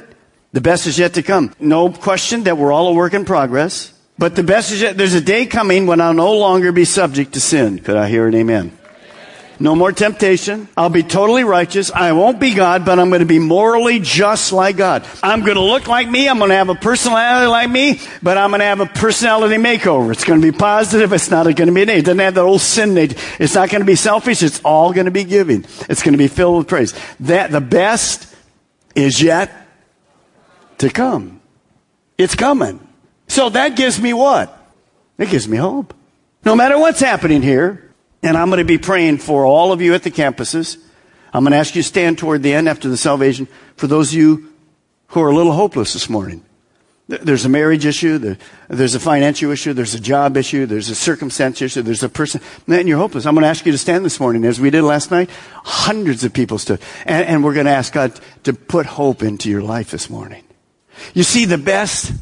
The 0.52 0.60
best 0.60 0.86
is 0.86 0.98
yet 1.00 1.14
to 1.14 1.22
come. 1.24 1.52
No 1.58 1.90
question 1.90 2.44
that 2.44 2.56
we're 2.56 2.72
all 2.72 2.88
a 2.88 2.94
work 2.94 3.12
in 3.12 3.24
progress. 3.24 3.92
But 4.18 4.36
the 4.36 4.44
best 4.44 4.70
is 4.70 4.80
yet, 4.80 4.96
there's 4.96 5.14
a 5.14 5.20
day 5.20 5.44
coming 5.46 5.86
when 5.86 6.00
I'll 6.00 6.14
no 6.14 6.36
longer 6.36 6.70
be 6.70 6.84
subject 6.84 7.34
to 7.34 7.40
sin. 7.40 7.80
Could 7.80 7.96
I 7.96 8.08
hear 8.08 8.28
an 8.28 8.34
amen? 8.36 8.76
No 9.60 9.74
more 9.74 9.90
temptation. 9.90 10.68
I'll 10.76 10.88
be 10.88 11.02
totally 11.02 11.42
righteous. 11.42 11.90
I 11.90 12.12
won't 12.12 12.38
be 12.38 12.54
God, 12.54 12.84
but 12.84 13.00
I'm 13.00 13.08
going 13.08 13.20
to 13.20 13.26
be 13.26 13.40
morally 13.40 13.98
just 13.98 14.52
like 14.52 14.76
God. 14.76 15.04
I'm 15.20 15.40
going 15.40 15.56
to 15.56 15.62
look 15.62 15.88
like 15.88 16.08
me. 16.08 16.28
I'm 16.28 16.38
going 16.38 16.50
to 16.50 16.56
have 16.56 16.68
a 16.68 16.76
personality 16.76 17.48
like 17.48 17.68
me, 17.68 18.00
but 18.22 18.38
I'm 18.38 18.50
going 18.50 18.60
to 18.60 18.66
have 18.66 18.80
a 18.80 18.86
personality 18.86 19.56
makeover. 19.56 20.12
It's 20.12 20.24
going 20.24 20.40
to 20.40 20.52
be 20.52 20.56
positive. 20.56 21.12
It's 21.12 21.30
not 21.30 21.44
going 21.44 21.56
to 21.56 21.66
be 21.66 21.84
negative. 21.84 21.98
It 21.98 22.04
doesn't 22.04 22.18
have 22.20 22.34
that 22.34 22.42
old 22.42 22.60
sin 22.60 22.94
nature. 22.94 23.18
It's 23.40 23.56
not 23.56 23.68
going 23.68 23.80
to 23.80 23.86
be 23.86 23.96
selfish. 23.96 24.44
It's 24.44 24.60
all 24.60 24.92
going 24.92 25.06
to 25.06 25.10
be 25.10 25.24
giving. 25.24 25.64
It's 25.88 26.02
going 26.02 26.12
to 26.12 26.18
be 26.18 26.28
filled 26.28 26.58
with 26.58 26.68
praise. 26.68 26.94
That 27.20 27.50
the 27.50 27.60
best 27.60 28.32
is 28.94 29.20
yet 29.20 29.50
to 30.78 30.88
come. 30.88 31.40
It's 32.16 32.36
coming. 32.36 32.86
So 33.26 33.48
that 33.50 33.76
gives 33.76 34.00
me 34.00 34.12
what? 34.12 34.54
It 35.18 35.30
gives 35.30 35.48
me 35.48 35.56
hope. 35.56 35.94
No 36.44 36.54
matter 36.54 36.78
what's 36.78 37.00
happening 37.00 37.42
here, 37.42 37.87
and 38.22 38.36
I'm 38.36 38.48
going 38.48 38.58
to 38.58 38.64
be 38.64 38.78
praying 38.78 39.18
for 39.18 39.44
all 39.44 39.72
of 39.72 39.80
you 39.80 39.94
at 39.94 40.02
the 40.02 40.10
campuses. 40.10 40.76
I'm 41.32 41.44
going 41.44 41.52
to 41.52 41.58
ask 41.58 41.74
you 41.74 41.82
to 41.82 41.88
stand 41.88 42.18
toward 42.18 42.42
the 42.42 42.54
end 42.54 42.68
after 42.68 42.88
the 42.88 42.96
salvation 42.96 43.48
for 43.76 43.86
those 43.86 44.12
of 44.12 44.18
you 44.18 44.52
who 45.08 45.22
are 45.22 45.28
a 45.28 45.34
little 45.34 45.52
hopeless 45.52 45.92
this 45.92 46.08
morning. 46.08 46.44
There's 47.08 47.46
a 47.46 47.48
marriage 47.48 47.86
issue, 47.86 48.36
there's 48.68 48.94
a 48.94 49.00
financial 49.00 49.50
issue, 49.50 49.72
there's 49.72 49.94
a 49.94 50.00
job 50.00 50.36
issue, 50.36 50.66
there's 50.66 50.90
a 50.90 50.94
circumstance 50.94 51.62
issue, 51.62 51.80
there's 51.80 52.02
a 52.02 52.08
person, 52.10 52.42
and 52.66 52.86
you're 52.86 52.98
hopeless. 52.98 53.24
I'm 53.24 53.34
going 53.34 53.44
to 53.44 53.48
ask 53.48 53.64
you 53.64 53.72
to 53.72 53.78
stand 53.78 54.04
this 54.04 54.20
morning, 54.20 54.44
as 54.44 54.60
we 54.60 54.68
did 54.68 54.82
last 54.82 55.10
night. 55.10 55.30
Hundreds 55.64 56.22
of 56.24 56.34
people 56.34 56.58
stood. 56.58 56.82
And, 57.06 57.26
and 57.26 57.44
we're 57.44 57.54
going 57.54 57.64
to 57.64 57.72
ask 57.72 57.94
God 57.94 58.20
to 58.44 58.52
put 58.52 58.84
hope 58.84 59.22
into 59.22 59.48
your 59.48 59.62
life 59.62 59.90
this 59.90 60.10
morning. 60.10 60.44
You 61.14 61.22
see, 61.22 61.46
the 61.46 61.56
best 61.56 62.12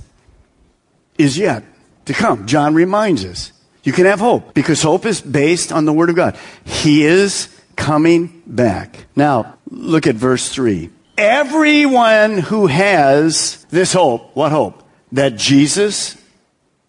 is 1.18 1.36
yet 1.36 1.64
to 2.04 2.12
come. 2.12 2.46
John 2.46 2.72
reminds 2.74 3.24
us. 3.24 3.50
You 3.86 3.92
can 3.92 4.06
have 4.06 4.18
hope 4.18 4.52
because 4.52 4.82
hope 4.82 5.06
is 5.06 5.20
based 5.20 5.70
on 5.70 5.84
the 5.84 5.92
Word 5.92 6.10
of 6.10 6.16
God. 6.16 6.36
He 6.64 7.04
is 7.04 7.48
coming 7.76 8.42
back. 8.44 9.06
Now, 9.14 9.58
look 9.70 10.08
at 10.08 10.16
verse 10.16 10.48
3. 10.48 10.90
Everyone 11.16 12.38
who 12.38 12.66
has 12.66 13.64
this 13.70 13.92
hope, 13.92 14.34
what 14.34 14.50
hope? 14.50 14.82
That 15.12 15.36
Jesus 15.36 16.20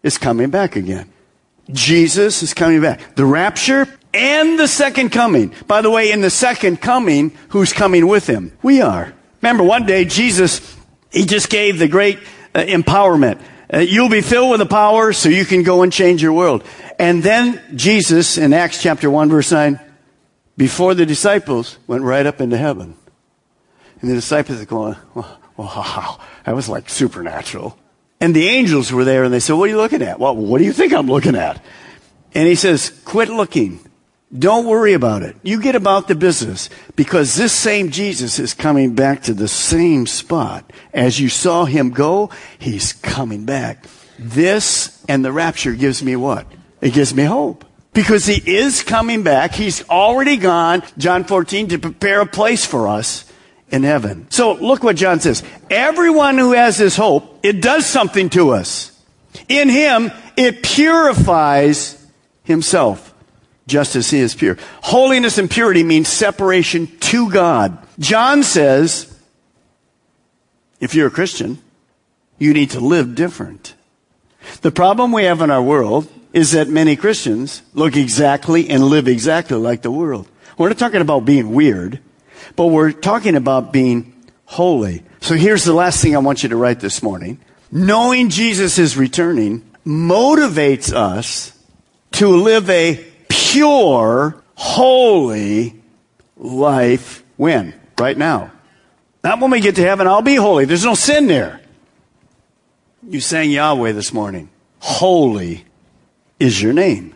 is 0.01 0.17
coming 0.17 0.49
back 0.49 0.75
again. 0.75 1.07
Jesus 1.71 2.41
is 2.41 2.55
coming 2.55 2.81
back. 2.81 3.13
The 3.13 3.25
rapture 3.25 3.87
and 4.11 4.57
the 4.57 4.67
second 4.67 5.11
coming. 5.11 5.53
By 5.67 5.83
the 5.83 5.91
way, 5.91 6.11
in 6.11 6.21
the 6.21 6.31
second 6.31 6.81
coming, 6.81 7.31
who's 7.49 7.73
coming 7.73 8.07
with 8.07 8.25
him? 8.25 8.57
We 8.63 8.81
are. 8.81 9.13
Remember, 9.43 9.63
one 9.63 9.85
day 9.85 10.03
Jesus, 10.05 10.75
he 11.11 11.25
just 11.25 11.51
gave 11.51 11.77
the 11.77 11.87
great 11.87 12.17
uh, 12.55 12.61
empowerment. 12.61 13.39
Uh, 13.73 13.79
you'll 13.79 14.09
be 14.09 14.21
filled 14.21 14.51
with 14.51 14.59
the 14.59 14.65
power 14.65 15.11
so 15.11 15.29
you 15.29 15.45
can 15.45 15.63
go 15.63 15.81
and 15.81 15.91
change 15.91 16.21
your 16.21 16.33
world. 16.33 16.63
And 16.97 17.21
then 17.21 17.61
Jesus 17.75 18.37
in 18.37 18.53
Acts 18.53 18.81
chapter 18.81 19.09
1 19.09 19.29
verse 19.29 19.51
9, 19.51 19.79
before 20.55 20.93
the 20.93 21.05
disciples 21.05 21.77
went 21.85 22.03
right 22.03 22.25
up 22.25 22.41
into 22.41 22.57
heaven. 22.57 22.95
And 24.01 24.09
the 24.09 24.15
disciples 24.15 24.61
are 24.61 24.65
going, 24.65 24.95
wow, 25.57 26.19
that 26.45 26.55
was 26.55 26.69
like 26.69 26.89
supernatural. 26.89 27.77
And 28.19 28.35
the 28.35 28.47
angels 28.47 28.91
were 28.91 29.03
there 29.03 29.23
and 29.23 29.33
they 29.33 29.39
said, 29.39 29.53
What 29.53 29.65
are 29.65 29.73
you 29.73 29.77
looking 29.77 30.01
at? 30.01 30.19
Well, 30.19 30.35
what 30.35 30.57
do 30.57 30.63
you 30.63 30.73
think 30.73 30.93
I'm 30.93 31.07
looking 31.07 31.35
at? 31.35 31.63
And 32.33 32.47
he 32.47 32.55
says, 32.55 32.89
Quit 33.05 33.29
looking. 33.29 33.79
Don't 34.35 34.65
worry 34.65 34.93
about 34.93 35.23
it. 35.23 35.37
You 35.41 35.61
get 35.61 35.75
about 35.75 36.09
the 36.09 36.15
business 36.15 36.69
because 36.97 37.35
this 37.35 37.53
same 37.53 37.91
Jesus 37.91 38.39
is 38.39 38.53
coming 38.53 38.93
back 38.93 39.23
to 39.23 39.33
the 39.33 39.47
same 39.47 40.05
spot. 40.05 40.69
As 40.93 41.17
you 41.19 41.29
saw 41.29 41.63
him 41.63 41.91
go, 41.91 42.29
he's 42.59 42.91
coming 42.91 43.45
back. 43.45 43.85
This 44.19 45.03
and 45.07 45.23
the 45.23 45.31
rapture 45.31 45.73
gives 45.73 46.03
me 46.03 46.17
what? 46.17 46.45
It 46.81 46.93
gives 46.93 47.13
me 47.13 47.23
hope. 47.23 47.63
Because 47.93 48.25
he 48.25 48.41
is 48.45 48.83
coming 48.83 49.23
back. 49.23 49.53
He's 49.53 49.87
already 49.89 50.37
gone, 50.37 50.83
John 50.97 51.23
14, 51.23 51.69
to 51.69 51.79
prepare 51.79 52.21
a 52.21 52.25
place 52.25 52.65
for 52.65 52.87
us 52.89 53.31
in 53.69 53.83
heaven. 53.83 54.27
So 54.29 54.53
look 54.53 54.83
what 54.83 54.97
John 54.97 55.21
says. 55.21 55.41
Everyone 55.69 56.37
who 56.37 56.51
has 56.51 56.77
this 56.77 56.97
hope, 56.97 57.39
it 57.43 57.61
does 57.61 57.85
something 57.85 58.29
to 58.31 58.51
us. 58.51 58.91
In 59.47 59.69
him, 59.69 60.11
it 60.35 60.63
purifies 60.63 62.05
himself 62.43 63.06
just 63.67 63.95
as 63.95 64.09
he 64.09 64.19
is 64.19 64.33
pure. 64.33 64.57
Holiness 64.81 65.37
and 65.37 65.51
purity 65.51 65.83
means 65.83 66.07
separation 66.07 66.87
to 66.99 67.29
God. 67.29 67.77
John 67.99 68.43
says, 68.43 69.13
if 70.79 70.95
you're 70.95 71.07
a 71.07 71.11
Christian, 71.11 71.59
you 72.39 72.53
need 72.53 72.71
to 72.71 72.79
live 72.79 73.15
different. 73.15 73.75
The 74.61 74.71
problem 74.71 75.11
we 75.11 75.25
have 75.25 75.41
in 75.41 75.51
our 75.51 75.61
world 75.61 76.07
is 76.33 76.51
that 76.51 76.69
many 76.69 76.95
Christians 76.95 77.61
look 77.73 77.95
exactly 77.95 78.69
and 78.69 78.83
live 78.83 79.07
exactly 79.07 79.57
like 79.57 79.81
the 79.81 79.91
world. 79.91 80.27
We're 80.57 80.69
not 80.69 80.77
talking 80.77 81.01
about 81.01 81.25
being 81.25 81.53
weird, 81.53 81.99
but 82.55 82.67
we're 82.67 82.91
talking 82.91 83.35
about 83.35 83.73
being 83.73 84.13
holy. 84.45 85.03
So 85.19 85.35
here's 85.35 85.63
the 85.63 85.73
last 85.73 86.01
thing 86.01 86.15
I 86.15 86.19
want 86.19 86.43
you 86.43 86.49
to 86.49 86.55
write 86.55 86.79
this 86.79 87.03
morning. 87.03 87.39
Knowing 87.71 88.29
Jesus 88.29 88.79
is 88.79 88.95
returning 88.95 89.69
motivates 89.85 90.93
us 90.93 91.51
to 92.13 92.27
live 92.27 92.69
a 92.69 93.03
pure, 93.51 94.41
holy 94.55 95.81
life 96.37 97.23
when? 97.37 97.73
Right 97.99 98.17
now. 98.17 98.51
Not 99.23 99.39
when 99.39 99.51
we 99.51 99.59
get 99.59 99.75
to 99.75 99.81
heaven, 99.81 100.07
I'll 100.07 100.21
be 100.21 100.35
holy. 100.35 100.65
There's 100.65 100.85
no 100.85 100.95
sin 100.95 101.27
there. 101.27 101.61
You 103.07 103.19
sang 103.19 103.51
Yahweh 103.51 103.91
this 103.93 104.13
morning. 104.13 104.49
Holy 104.79 105.65
is 106.39 106.61
your 106.61 106.73
name. 106.73 107.15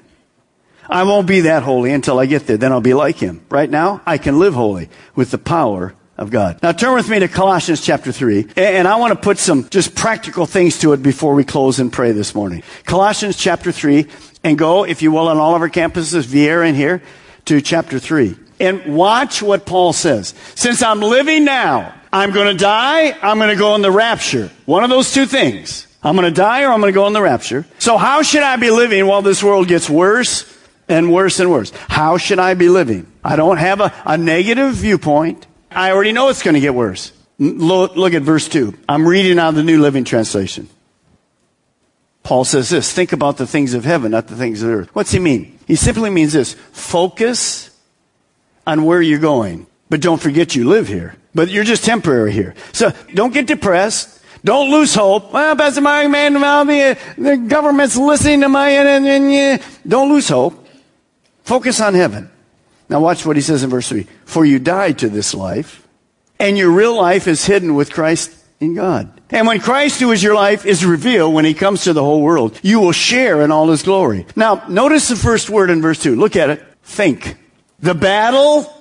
I 0.90 1.04
won't 1.04 1.28
be 1.28 1.42
that 1.42 1.64
holy 1.64 1.92
until 1.92 2.20
I 2.20 2.26
get 2.26 2.48
there. 2.48 2.58
Then 2.58 2.72
I'll 2.72 2.82
be 2.82 2.94
like 2.94 3.18
him. 3.18 3.46
Right 3.50 3.70
now, 3.70 4.02
I 4.06 4.18
can 4.18 4.40
live 4.40 4.54
holy 4.54 4.90
with 5.16 5.32
the 5.32 5.38
power 5.38 5.94
of 6.22 6.30
God. 6.30 6.60
Now 6.62 6.72
turn 6.72 6.94
with 6.94 7.10
me 7.10 7.20
to 7.20 7.28
Colossians 7.28 7.82
chapter 7.82 8.12
3. 8.12 8.50
And 8.56 8.88
I 8.88 8.98
want 8.98 9.12
to 9.12 9.20
put 9.20 9.40
some 9.40 9.68
just 9.70 9.96
practical 9.96 10.46
things 10.46 10.78
to 10.80 10.94
it 10.94 11.02
before 11.02 11.34
we 11.34 11.44
close 11.44 11.80
and 11.80 11.92
pray 11.92 12.12
this 12.12 12.36
morning. 12.36 12.62
Colossians 12.86 13.36
chapter 13.36 13.72
3 13.72 14.06
and 14.44 14.58
go, 14.58 14.86
if 14.86 15.02
you 15.02 15.12
will, 15.12 15.28
on 15.28 15.38
all 15.38 15.56
of 15.56 15.62
our 15.62 15.70
campuses, 15.70 16.26
Viera 16.26 16.70
in 16.70 16.76
here, 16.76 17.02
to 17.46 17.60
chapter 17.60 17.98
3. 17.98 18.38
And 18.60 18.96
watch 18.96 19.42
what 19.42 19.66
Paul 19.66 19.94
says. 19.94 20.36
Since 20.54 20.84
I'm 20.84 21.00
living 21.00 21.44
now, 21.44 21.96
I'm 22.14 22.32
going 22.32 22.56
to 22.56 22.64
die, 22.64 23.18
I'm 23.24 23.40
going 23.40 23.50
to 23.50 23.56
go 23.56 23.74
in 23.74 23.82
the 23.82 23.92
rapture. 23.92 24.52
One 24.66 24.84
of 24.84 24.92
those 24.92 25.12
two 25.12 25.26
things. 25.26 25.88
I'm 26.04 26.16
going 26.16 26.32
to 26.32 26.36
die 26.36 26.64
or 26.64 26.72
I'm 26.72 26.82
going 26.82 26.94
to 26.94 26.96
go 26.96 27.08
in 27.08 27.14
the 27.14 27.22
rapture. 27.22 27.66
So 27.80 27.98
how 27.98 28.22
should 28.22 28.44
I 28.44 28.58
be 28.58 28.70
living 28.70 29.08
while 29.08 29.24
this 29.24 29.44
world 29.44 29.68
gets 29.68 29.90
worse 29.90 30.46
and 30.88 31.12
worse 31.12 31.40
and 31.40 31.50
worse? 31.50 31.72
How 31.90 32.18
should 32.18 32.38
I 32.38 32.54
be 32.54 32.70
living? 32.70 33.12
I 33.24 33.36
don't 33.36 33.58
have 33.58 33.82
a, 33.82 33.94
a 34.06 34.18
negative 34.18 34.74
viewpoint. 34.74 35.48
I 35.72 35.92
already 35.92 36.12
know 36.12 36.30
it's 36.30 36.44
going 36.44 36.56
to 36.56 36.60
get 36.60 36.76
worse. 36.76 37.14
Look, 37.40 37.96
look 37.96 38.14
at 38.14 38.22
verse 38.22 38.48
2. 38.48 38.78
I'm 38.88 39.08
reading 39.08 39.40
out 39.40 39.50
of 39.50 39.56
the 39.56 39.64
New 39.64 39.82
Living 39.82 40.04
Translation. 40.04 40.70
Paul 42.24 42.46
says 42.46 42.70
this, 42.70 42.94
think 42.94 43.14
about 43.14 43.38
the 43.38 43.48
things 43.48 43.74
of 43.74 43.84
heaven, 43.84 44.12
not 44.12 44.28
the 44.28 44.36
things 44.36 44.62
of 44.62 44.70
earth. 44.70 44.90
What's 44.94 45.12
he 45.12 45.20
mean? 45.20 45.58
He 45.66 45.76
simply 45.76 46.10
means 46.10 46.34
this, 46.34 46.54
focus 46.72 47.76
on 48.68 48.84
where 48.86 49.02
you're 49.02 49.20
going, 49.20 49.66
but 49.90 50.02
don't 50.02 50.22
forget 50.22 50.56
you 50.56 50.70
live 50.70 50.88
here. 50.88 51.16
But 51.34 51.50
you're 51.50 51.64
just 51.64 51.84
temporary 51.84 52.32
here. 52.32 52.54
So 52.74 52.92
don't 53.14 53.34
get 53.34 53.48
depressed. 53.48 54.20
Don't 54.44 54.70
lose 54.70 54.94
hope. 54.94 55.32
Well, 55.32 55.56
Pastor 55.56 55.82
Mark, 55.82 56.10
man, 56.10 56.40
well, 56.40 56.66
the, 56.66 56.98
the 57.18 57.38
government's 57.38 57.96
listening 57.96 58.42
to 58.42 58.50
my, 58.50 58.70
and, 58.70 59.08
and, 59.08 59.26
and, 59.32 59.62
don't 59.88 60.10
lose 60.10 60.28
hope. 60.28 60.68
Focus 61.44 61.80
on 61.80 61.94
heaven. 61.94 62.30
Now 62.92 63.00
watch 63.00 63.26
what 63.26 63.38
he 63.38 63.42
says 63.42 63.64
in 63.64 63.70
verse 63.70 63.88
3. 63.88 64.06
For 64.26 64.46
you 64.46 64.60
died 64.60 65.00
to 65.00 65.10
this 65.10 65.34
life, 65.34 65.88
and 66.38 66.58
your 66.58 66.70
real 66.70 66.96
life 66.96 67.26
is 67.26 67.46
hidden 67.46 67.74
with 67.74 67.94
Christ 67.94 68.38
in 68.60 68.76
God. 68.76 69.10
And 69.30 69.48
when 69.48 69.62
Christ, 69.62 70.02
who 70.02 70.12
is 70.12 70.22
your 70.22 70.36
life, 70.36 70.66
is 70.66 70.86
revealed 70.86 71.34
when 71.34 71.46
he 71.46 71.54
comes 71.54 71.86
to 71.86 71.94
the 71.94 72.04
whole 72.04 72.22
world, 72.22 72.60
you 72.62 72.82
will 72.82 72.92
share 72.92 73.44
in 73.44 73.50
all 73.50 73.70
his 73.70 73.82
glory. 73.82 74.26
Now, 74.36 74.66
notice 74.68 75.08
the 75.08 75.16
first 75.16 75.50
word 75.50 75.70
in 75.70 75.82
verse 75.82 76.04
2. 76.04 76.18
Look 76.18 76.36
at 76.36 76.50
it. 76.50 76.62
Think. 76.84 77.38
The 77.80 77.96
battle 77.96 78.72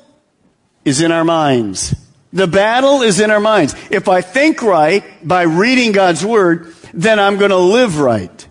is 0.85 1.01
in 1.01 1.13
our 1.13 1.25
minds. 1.25 1.95
The 2.33 2.49
battle 2.49 3.03
is 3.03 3.21
in 3.21 3.31
our 3.31 3.41
minds. 3.41 3.77
If 3.91 4.09
I 4.09 4.23
think 4.23 4.61
right 4.61 5.05
by 5.27 5.43
reading 5.43 5.93
God's 5.93 6.25
word, 6.25 6.75
then 6.93 7.21
I'm 7.21 7.39
going 7.39 7.53
to 7.53 7.57
live 7.57 8.01
right. 8.01 8.49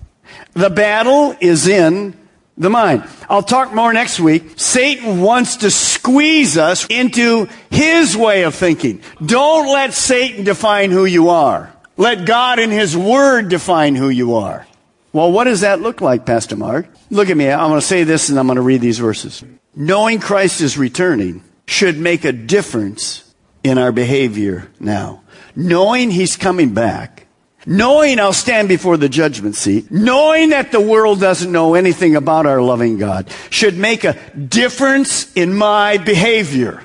The 0.54 0.70
battle 0.70 1.36
is 1.42 1.68
in 1.68 2.18
the 2.60 2.70
mind. 2.70 3.04
I'll 3.30 3.42
talk 3.42 3.74
more 3.74 3.92
next 3.94 4.20
week. 4.20 4.44
Satan 4.58 5.22
wants 5.22 5.58
to 5.58 5.72
squeeze 5.72 6.58
us 6.58 6.86
into 6.90 7.48
his 7.72 8.16
way 8.16 8.44
of 8.44 8.54
thinking. 8.54 9.02
Don't 9.26 9.74
let 9.74 9.94
Satan 9.94 10.44
define 10.44 10.92
who 10.92 11.06
you 11.06 11.30
are. 11.30 11.74
Let 11.98 12.26
God 12.26 12.60
in 12.60 12.70
his 12.70 12.96
word 12.96 13.50
define 13.50 13.96
who 13.96 14.10
you 14.10 14.36
are. 14.36 14.68
Well, 15.12 15.32
what 15.32 15.46
does 15.46 15.62
that 15.62 15.82
look 15.82 16.02
like, 16.02 16.26
Pastor 16.26 16.56
Mark? 16.56 16.88
Look 17.10 17.30
at 17.30 17.38
me. 17.38 17.50
I'm 17.50 17.70
going 17.70 17.80
to 17.80 17.86
say 17.86 18.04
this 18.04 18.30
and 18.30 18.38
I'm 18.38 18.46
going 18.46 18.58
to 18.58 18.62
read 18.62 18.82
these 18.82 19.00
verses. 19.00 19.44
Knowing 19.76 20.20
Christ 20.20 20.62
is 20.62 20.78
returning 20.78 21.44
should 21.66 21.98
make 21.98 22.26
a 22.26 22.32
difference 22.32 23.34
in 23.64 23.78
our 23.78 23.92
behavior 23.92 24.70
now. 24.80 25.22
Knowing 25.56 26.12
he's 26.12 26.38
coming 26.38 26.74
back 26.74 27.19
knowing 27.66 28.20
I'll 28.20 28.34
stand 28.34 28.68
before 28.68 28.98
the 28.98 29.10
judgment 29.10 29.56
seat, 29.56 29.92
knowing 29.92 30.50
that 30.50 30.72
the 30.72 30.82
world 30.82 31.20
doesn't 31.20 31.52
know 31.52 31.76
anything 31.76 32.16
about 32.16 32.46
our 32.46 32.62
loving 32.62 32.98
God, 32.98 33.30
should 33.50 33.78
make 33.78 34.04
a 34.04 34.14
difference 34.36 35.32
in 35.34 35.54
my 35.54 35.98
behavior. 35.98 36.84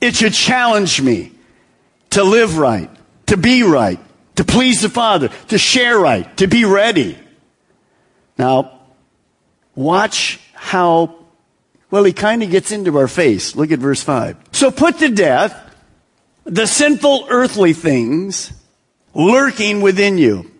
It 0.00 0.16
should 0.16 0.32
challenge 0.32 1.00
me 1.00 1.32
to 2.10 2.24
live 2.24 2.58
right, 2.58 2.90
to 3.26 3.36
be 3.36 3.62
right, 3.62 3.98
to 4.36 4.44
please 4.44 4.82
the 4.82 4.88
Father, 4.88 5.28
to 5.48 5.58
share 5.58 5.98
right, 5.98 6.36
to 6.36 6.46
be 6.46 6.64
ready. 6.64 7.18
Now, 8.38 8.80
watch 9.74 10.40
how, 10.54 11.14
well, 11.90 12.04
he 12.04 12.12
kind 12.12 12.42
of 12.42 12.50
gets 12.50 12.72
into 12.72 12.96
our 12.98 13.08
face. 13.08 13.54
Look 13.54 13.70
at 13.70 13.78
verse 13.78 14.02
5. 14.02 14.36
So 14.52 14.70
put 14.70 14.98
to 14.98 15.08
death 15.08 15.60
the 16.44 16.66
sinful 16.66 17.26
earthly 17.30 17.72
things 17.72 18.52
lurking 19.14 19.80
within 19.80 20.18
you 20.18 20.50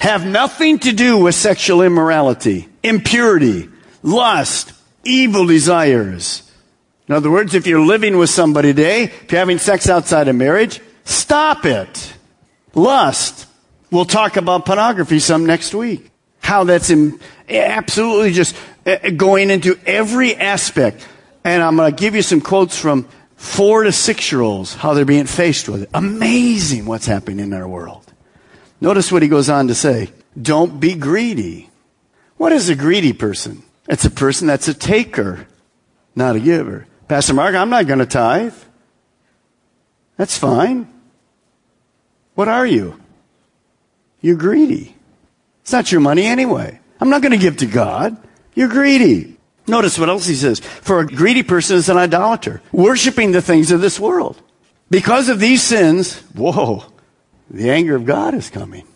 have 0.00 0.24
nothing 0.24 0.78
to 0.78 0.92
do 0.92 1.18
with 1.18 1.34
sexual 1.34 1.82
immorality, 1.82 2.68
impurity, 2.82 3.68
lust, 4.02 4.72
evil 5.04 5.46
desires. 5.46 6.50
In 7.08 7.14
other 7.14 7.30
words, 7.30 7.54
if 7.54 7.66
you're 7.66 7.84
living 7.84 8.16
with 8.16 8.30
somebody 8.30 8.68
today, 8.68 9.04
if 9.04 9.32
you're 9.32 9.40
having 9.40 9.58
sex 9.58 9.88
outside 9.88 10.28
of 10.28 10.36
marriage, 10.36 10.80
stop 11.04 11.64
it. 11.64 12.14
Lust. 12.74 13.46
We'll 13.90 14.04
talk 14.04 14.36
about 14.36 14.66
pornography 14.66 15.18
some 15.18 15.46
next 15.46 15.74
week. 15.74 16.10
How 16.40 16.64
that's 16.64 16.92
absolutely 17.48 18.32
just 18.32 18.54
uh, 18.86 19.10
going 19.16 19.50
into 19.50 19.78
every 19.86 20.36
aspect. 20.36 21.06
And 21.44 21.62
I'm 21.62 21.76
going 21.76 21.90
to 21.90 21.98
give 21.98 22.14
you 22.14 22.22
some 22.22 22.40
quotes 22.40 22.78
from 22.78 23.08
four 23.38 23.84
to 23.84 23.92
six 23.92 24.30
year 24.30 24.42
olds, 24.42 24.74
how 24.74 24.92
they're 24.92 25.04
being 25.06 25.26
faced 25.26 25.68
with 25.68 25.84
it. 25.84 25.90
Amazing 25.94 26.84
what's 26.84 27.06
happening 27.06 27.38
in 27.38 27.54
our 27.54 27.66
world. 27.66 28.04
Notice 28.80 29.10
what 29.10 29.22
he 29.22 29.28
goes 29.28 29.48
on 29.48 29.68
to 29.68 29.74
say. 29.74 30.10
Don't 30.40 30.78
be 30.78 30.94
greedy. 30.94 31.70
What 32.36 32.52
is 32.52 32.68
a 32.68 32.74
greedy 32.74 33.12
person? 33.12 33.62
It's 33.88 34.04
a 34.04 34.10
person 34.10 34.46
that's 34.46 34.68
a 34.68 34.74
taker, 34.74 35.46
not 36.14 36.36
a 36.36 36.40
giver. 36.40 36.86
Pastor 37.06 37.32
Mark, 37.32 37.54
I'm 37.54 37.70
not 37.70 37.86
going 37.86 38.00
to 38.00 38.06
tithe. 38.06 38.54
That's 40.16 40.36
fine. 40.36 40.86
What 42.34 42.48
are 42.48 42.66
you? 42.66 43.00
You're 44.20 44.36
greedy. 44.36 44.94
It's 45.62 45.72
not 45.72 45.90
your 45.90 46.00
money 46.00 46.26
anyway. 46.26 46.80
I'm 47.00 47.08
not 47.08 47.22
going 47.22 47.32
to 47.32 47.38
give 47.38 47.58
to 47.58 47.66
God. 47.66 48.16
You're 48.54 48.68
greedy. 48.68 49.37
Notice 49.68 49.98
what 49.98 50.08
else 50.08 50.26
he 50.26 50.34
says. 50.34 50.60
For 50.60 51.00
a 51.00 51.06
greedy 51.06 51.42
person 51.42 51.76
is 51.76 51.88
an 51.88 51.96
idolater, 51.96 52.62
worshiping 52.72 53.32
the 53.32 53.42
things 53.42 53.70
of 53.70 53.80
this 53.80 54.00
world. 54.00 54.40
Because 54.90 55.28
of 55.28 55.38
these 55.38 55.62
sins, 55.62 56.18
whoa, 56.34 56.84
the 57.50 57.70
anger 57.70 57.94
of 57.94 58.06
God 58.06 58.34
is 58.34 58.50
coming. 58.50 58.86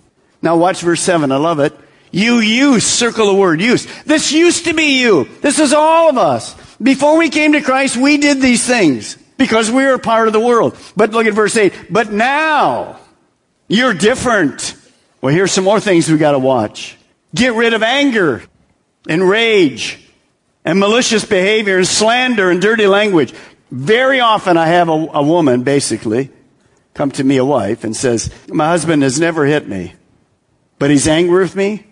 Now 0.40 0.56
watch 0.56 0.80
verse 0.80 1.00
7. 1.00 1.30
I 1.30 1.36
love 1.36 1.60
it. 1.60 1.78
You 2.10 2.40
use, 2.40 2.84
circle 2.84 3.26
the 3.26 3.34
word 3.34 3.60
use. 3.60 3.86
This 4.04 4.32
used 4.32 4.66
to 4.66 4.74
be 4.74 5.00
you. 5.00 5.24
This 5.40 5.58
is 5.58 5.72
all 5.72 6.10
of 6.10 6.18
us. 6.18 6.54
Before 6.76 7.16
we 7.16 7.30
came 7.30 7.52
to 7.52 7.62
Christ, 7.62 7.96
we 7.96 8.18
did 8.18 8.40
these 8.40 8.66
things 8.66 9.16
because 9.38 9.70
we 9.70 9.84
were 9.84 9.98
part 9.98 10.26
of 10.26 10.32
the 10.32 10.40
world. 10.40 10.76
But 10.96 11.12
look 11.12 11.26
at 11.26 11.32
verse 11.32 11.56
8. 11.56 11.72
But 11.90 12.12
now, 12.12 12.98
you're 13.68 13.94
different. 13.94 14.74
Well, 15.20 15.34
here's 15.34 15.52
some 15.52 15.64
more 15.64 15.80
things 15.80 16.10
we 16.10 16.18
got 16.18 16.32
to 16.32 16.38
watch. 16.38 16.98
Get 17.34 17.54
rid 17.54 17.72
of 17.72 17.82
anger 17.82 18.42
and 19.08 19.26
rage 19.26 20.01
and 20.64 20.78
malicious 20.78 21.24
behavior 21.24 21.78
and 21.78 21.86
slander 21.86 22.50
and 22.50 22.60
dirty 22.60 22.86
language. 22.86 23.34
Very 23.70 24.20
often 24.20 24.56
I 24.56 24.66
have 24.66 24.88
a, 24.88 25.08
a 25.14 25.22
woman, 25.22 25.62
basically, 25.62 26.30
come 26.94 27.10
to 27.12 27.24
me, 27.24 27.38
a 27.38 27.44
wife, 27.44 27.84
and 27.84 27.96
says, 27.96 28.30
my 28.48 28.68
husband 28.68 29.02
has 29.02 29.18
never 29.18 29.46
hit 29.46 29.66
me, 29.66 29.94
but 30.78 30.90
he's 30.90 31.08
angry 31.08 31.42
with 31.42 31.56
me. 31.56 31.86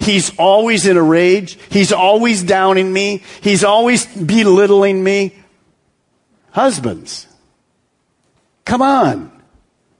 He's 0.00 0.36
always 0.38 0.86
in 0.86 0.96
a 0.96 1.02
rage. 1.02 1.58
He's 1.70 1.92
always 1.92 2.42
downing 2.42 2.92
me. 2.92 3.22
He's 3.40 3.64
always 3.64 4.06
belittling 4.06 5.02
me. 5.02 5.34
Husbands, 6.52 7.26
come 8.64 8.80
on. 8.80 9.32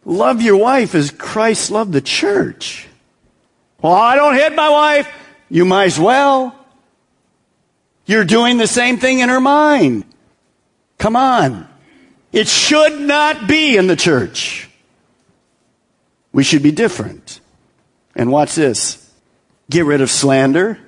Love 0.04 0.40
your 0.40 0.56
wife 0.56 0.94
as 0.94 1.10
Christ 1.10 1.70
loved 1.70 1.92
the 1.92 2.00
church. 2.00 2.88
Well, 3.82 3.92
I 3.92 4.16
don't 4.16 4.34
hit 4.34 4.54
my 4.54 4.70
wife. 4.70 5.12
You 5.50 5.64
might 5.64 5.86
as 5.86 5.98
well. 5.98 6.57
You're 8.08 8.24
doing 8.24 8.56
the 8.56 8.66
same 8.66 8.96
thing 8.96 9.20
in 9.20 9.28
her 9.28 9.38
mind. 9.38 10.04
Come 10.96 11.14
on. 11.14 11.68
It 12.32 12.48
should 12.48 13.00
not 13.00 13.46
be 13.46 13.76
in 13.76 13.86
the 13.86 13.96
church. 13.96 14.68
We 16.32 16.42
should 16.42 16.62
be 16.62 16.72
different. 16.72 17.40
And 18.16 18.32
watch 18.32 18.54
this. 18.54 19.12
Get 19.68 19.84
rid 19.84 20.00
of 20.00 20.10
slander. 20.10 20.78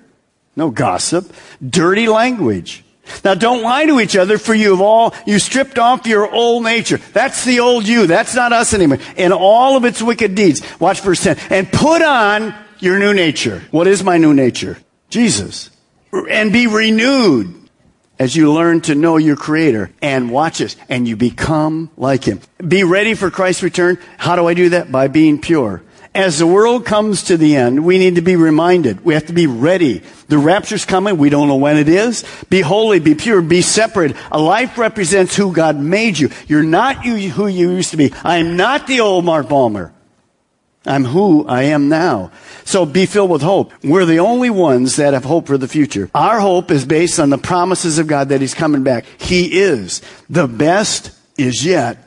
No 0.57 0.71
gossip. 0.71 1.31
Dirty 1.63 2.09
language. 2.09 2.85
Now 3.23 3.35
don't 3.35 3.63
lie 3.63 3.85
to 3.85 4.01
each 4.01 4.17
other 4.17 4.39
for 4.39 4.55
you 4.55 4.71
have 4.71 4.81
all, 4.81 5.15
you 5.27 5.39
stripped 5.39 5.79
off 5.79 6.07
your 6.07 6.33
old 6.33 6.65
nature. 6.65 6.99
That's 7.13 7.45
the 7.45 7.61
old 7.61 7.87
you. 7.87 8.07
That's 8.07 8.35
not 8.35 8.55
us 8.55 8.73
anymore. 8.73 8.99
And 9.19 9.35
all 9.35 9.77
of 9.77 9.85
its 9.85 10.01
wicked 10.01 10.35
deeds. 10.35 10.63
Watch 10.81 11.01
verse 11.01 11.23
10. 11.23 11.37
And 11.51 11.71
put 11.71 12.01
on 12.01 12.55
your 12.79 12.99
new 12.99 13.13
nature. 13.13 13.63
What 13.71 13.89
is 13.89 14.03
my 14.03 14.17
new 14.17 14.33
nature? 14.33 14.79
Jesus. 15.11 15.71
And 16.12 16.53
be 16.53 16.66
renewed 16.66 17.61
as 18.18 18.37
you 18.37 18.53
learn 18.53 18.83
to 18.83 18.94
know 18.94 19.16
your 19.16 19.37
creator 19.37 19.90
and 20.03 20.31
watch 20.31 20.59
this 20.59 20.77
and 20.88 21.09
you 21.09 21.16
become 21.16 21.90
like 21.96 22.25
him. 22.25 22.40
Be 22.59 22.85
ready 22.85 23.14
for 23.14 23.31
Christ's 23.31 23.62
return. 23.62 23.99
How 24.18 24.37
do 24.37 24.46
I 24.46 24.55
do 24.55 24.70
that? 24.70 24.92
By 24.92 25.09
being 25.09 25.40
pure. 25.40 25.83
As 26.12 26.40
the 26.40 26.46
world 26.46 26.85
comes 26.85 27.25
to 27.25 27.37
the 27.37 27.55
end, 27.55 27.85
we 27.85 27.96
need 27.96 28.16
to 28.16 28.20
be 28.20 28.35
reminded. 28.35 29.05
We 29.05 29.14
have 29.14 29.27
to 29.27 29.33
be 29.33 29.46
ready. 29.46 30.03
The 30.27 30.38
rapture's 30.38 30.85
coming. 30.85 31.18
We 31.18 31.31
don't 31.31 31.46
know 31.46 31.55
when 31.55 31.77
it 31.77 31.88
is. 31.88 32.25
Be 32.49 32.61
holy, 32.62 32.99
be 32.99 33.14
pure, 33.14 33.40
be 33.40 33.62
separate. 33.62 34.16
A 34.33 34.40
life 34.40 34.77
represents 34.77 35.37
who 35.37 35.53
God 35.53 35.79
made 35.79 36.18
you. 36.18 36.31
You're 36.49 36.64
not 36.64 37.05
you, 37.05 37.31
who 37.31 37.46
you 37.46 37.70
used 37.70 37.92
to 37.92 37.96
be. 37.96 38.12
I 38.25 38.38
am 38.38 38.57
not 38.57 38.88
the 38.88 39.01
old 39.01 39.25
Mark 39.25 39.49
Balmer. 39.49 39.92
I'm 40.87 41.05
who 41.05 41.47
I 41.47 41.64
am 41.64 41.88
now. 41.88 42.33
So 42.64 42.87
be 42.87 43.05
filled 43.05 43.31
with 43.31 43.43
hope. 43.43 43.73
We're 43.85 44.07
the 44.07 44.21
only 44.21 44.49
ones 44.49 44.97
that 44.97 45.12
have 45.12 45.25
hope 45.25 45.47
for 45.47 45.59
the 45.59 45.69
future. 45.69 46.11
Our 46.14 46.40
hope 46.40 46.71
is 46.71 46.87
based 46.87 47.21
on 47.21 47.29
the 47.29 47.38
promises 47.38 47.99
of 47.99 48.07
God 48.07 48.31
that 48.31 48.40
He's 48.40 48.55
coming 48.55 48.83
back. 48.83 49.05
He 49.19 49.61
is. 49.61 50.01
The 50.31 50.49
best 50.49 51.12
is 51.37 51.64
yet 51.64 51.99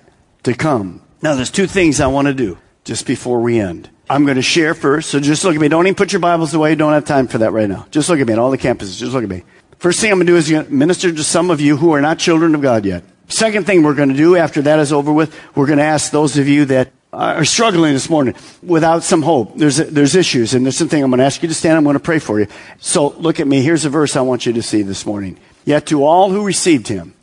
to 0.43 0.53
come. 0.55 1.01
Now 1.21 1.36
there's 1.36 1.51
two 1.51 1.67
things 1.67 1.99
I 1.99 2.07
want 2.07 2.27
to 2.27 2.33
do 2.33 2.57
just 2.83 3.05
before 3.05 3.41
we 3.41 3.59
end. 3.59 3.89
I'm 4.09 4.25
going 4.25 4.36
to 4.36 4.41
share 4.41 4.73
first, 4.73 5.09
so 5.09 5.19
just 5.19 5.43
look 5.43 5.55
at 5.55 5.62
me. 5.62 5.69
Don't 5.69 5.88
even 5.88 5.95
put 5.95 6.12
your 6.12 6.19
Bibles 6.19 6.53
away. 6.53 6.75
Don't 6.75 6.93
have 6.93 7.05
time 7.05 7.27
for 7.27 7.38
that 7.39 7.51
right 7.51 7.69
now. 7.69 7.88
Just 7.91 8.09
look 8.09 8.19
at 8.19 8.27
me 8.27 8.33
at 8.33 8.39
all 8.39 8.51
the 8.51 8.57
campuses. 8.57 8.97
Just 8.97 9.13
look 9.13 9.23
at 9.23 9.29
me. 9.29 9.43
First 9.77 10.01
thing 10.01 10.12
I'm 10.12 10.17
going 10.17 10.27
to 10.27 10.33
do 10.33 10.38
is 10.38 10.69
minister 10.69 11.12
to 11.12 11.23
some 11.23 11.49
of 11.49 11.62
you 11.62 11.77
who 11.77 11.91
are 11.93 12.01
not 12.01 12.19
children 12.19 12.53
of 12.55 12.62
God 12.62 12.86
yet. 12.86 13.03
Second 13.27 13.65
thing 13.65 13.83
we're 13.83 13.93
going 13.93 14.09
to 14.09 14.15
do 14.15 14.36
after 14.36 14.62
that 14.63 14.79
is 14.79 14.91
over 14.91 15.12
with, 15.13 15.38
we're 15.55 15.67
going 15.67 15.79
to 15.79 15.83
ask 15.83 16.12
those 16.12 16.38
of 16.38 16.47
you 16.47 16.65
that 16.65 16.91
are 17.13 17.45
struggling 17.45 17.93
this 17.93 18.10
morning 18.10 18.36
without 18.62 19.04
some 19.04 19.21
hope. 19.21 19.56
There's, 19.56 19.78
there's 19.78 20.15
issues, 20.15 20.54
and 20.54 20.65
there's 20.65 20.78
something 20.78 21.02
I'm 21.02 21.12
going 21.12 21.19
to 21.19 21.26
ask 21.26 21.41
you 21.41 21.47
to 21.47 21.54
stand. 21.56 21.78
I'm 21.78 21.84
going 21.84 21.93
to 21.93 21.99
pray 21.99 22.19
for 22.19 22.39
you. 22.39 22.47
So 22.80 23.10
look 23.10 23.39
at 23.39 23.47
me. 23.47 23.62
Here's 23.62 23.86
a 23.86 23.89
verse 23.89 24.15
I 24.15 24.21
want 24.21 24.45
you 24.45 24.54
to 24.54 24.63
see 24.63 24.82
this 24.82 25.06
morning. 25.06 25.39
Yet 25.63 25.86
to 25.88 26.04
all 26.04 26.32
who 26.32 26.43
received 26.43 26.88
him, 26.88 27.13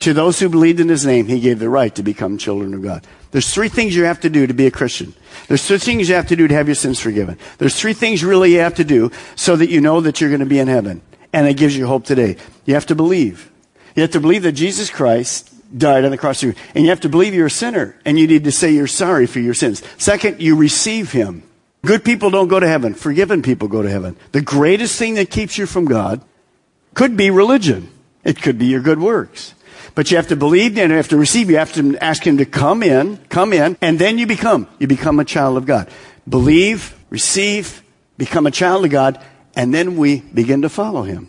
to 0.00 0.12
those 0.14 0.38
who 0.38 0.48
believed 0.48 0.80
in 0.80 0.88
his 0.88 1.04
name, 1.04 1.26
he 1.26 1.40
gave 1.40 1.58
the 1.58 1.68
right 1.68 1.94
to 1.94 2.02
become 2.02 2.38
children 2.38 2.74
of 2.74 2.82
God. 2.82 3.06
There's 3.32 3.52
three 3.52 3.68
things 3.68 3.94
you 3.94 4.04
have 4.04 4.20
to 4.20 4.30
do 4.30 4.46
to 4.46 4.54
be 4.54 4.66
a 4.66 4.70
Christian. 4.70 5.14
There's 5.48 5.66
three 5.66 5.78
things 5.78 6.08
you 6.08 6.14
have 6.14 6.28
to 6.28 6.36
do 6.36 6.48
to 6.48 6.54
have 6.54 6.68
your 6.68 6.74
sins 6.74 6.98
forgiven. 7.00 7.38
There's 7.58 7.78
three 7.78 7.92
things 7.92 8.24
really 8.24 8.54
you 8.54 8.60
have 8.60 8.76
to 8.76 8.84
do 8.84 9.10
so 9.36 9.56
that 9.56 9.68
you 9.68 9.80
know 9.80 10.00
that 10.00 10.20
you're 10.20 10.30
going 10.30 10.40
to 10.40 10.46
be 10.46 10.58
in 10.58 10.68
heaven. 10.68 11.02
And 11.32 11.46
it 11.46 11.54
gives 11.54 11.76
you 11.76 11.86
hope 11.86 12.04
today. 12.04 12.36
You 12.64 12.74
have 12.74 12.86
to 12.86 12.94
believe. 12.94 13.50
You 13.94 14.02
have 14.02 14.10
to 14.12 14.20
believe 14.20 14.42
that 14.42 14.52
Jesus 14.52 14.90
Christ 14.90 15.49
died 15.76 16.04
on 16.04 16.10
the 16.10 16.18
cross 16.18 16.40
for 16.40 16.46
you. 16.46 16.54
And 16.74 16.84
you 16.84 16.90
have 16.90 17.00
to 17.00 17.08
believe 17.08 17.34
you're 17.34 17.46
a 17.46 17.50
sinner 17.50 17.96
and 18.04 18.18
you 18.18 18.26
need 18.26 18.44
to 18.44 18.52
say 18.52 18.72
you're 18.72 18.86
sorry 18.86 19.26
for 19.26 19.40
your 19.40 19.54
sins. 19.54 19.82
Second, 19.98 20.40
you 20.40 20.56
receive 20.56 21.12
Him. 21.12 21.42
Good 21.84 22.04
people 22.04 22.30
don't 22.30 22.48
go 22.48 22.60
to 22.60 22.68
heaven. 22.68 22.94
Forgiven 22.94 23.42
people 23.42 23.68
go 23.68 23.82
to 23.82 23.90
heaven. 23.90 24.16
The 24.32 24.42
greatest 24.42 24.98
thing 24.98 25.14
that 25.14 25.30
keeps 25.30 25.56
you 25.56 25.66
from 25.66 25.86
God 25.86 26.22
could 26.94 27.16
be 27.16 27.30
religion. 27.30 27.90
It 28.22 28.42
could 28.42 28.58
be 28.58 28.66
your 28.66 28.80
good 28.80 29.00
works. 29.00 29.54
But 29.94 30.10
you 30.10 30.16
have 30.18 30.28
to 30.28 30.36
believe 30.36 30.76
and 30.78 30.90
you 30.90 30.96
have 30.96 31.08
to 31.08 31.16
receive. 31.16 31.50
You 31.50 31.56
have 31.56 31.72
to 31.74 31.96
ask 31.98 32.26
Him 32.26 32.38
to 32.38 32.44
come 32.44 32.82
in, 32.82 33.16
come 33.28 33.52
in, 33.52 33.76
and 33.80 33.98
then 33.98 34.18
you 34.18 34.26
become. 34.26 34.68
You 34.78 34.86
become 34.86 35.18
a 35.20 35.24
child 35.24 35.56
of 35.56 35.66
God. 35.66 35.88
Believe, 36.28 36.96
receive, 37.08 37.82
become 38.18 38.46
a 38.46 38.50
child 38.50 38.84
of 38.84 38.90
God, 38.90 39.24
and 39.56 39.72
then 39.72 39.96
we 39.96 40.20
begin 40.20 40.62
to 40.62 40.68
follow 40.68 41.02
Him. 41.02 41.28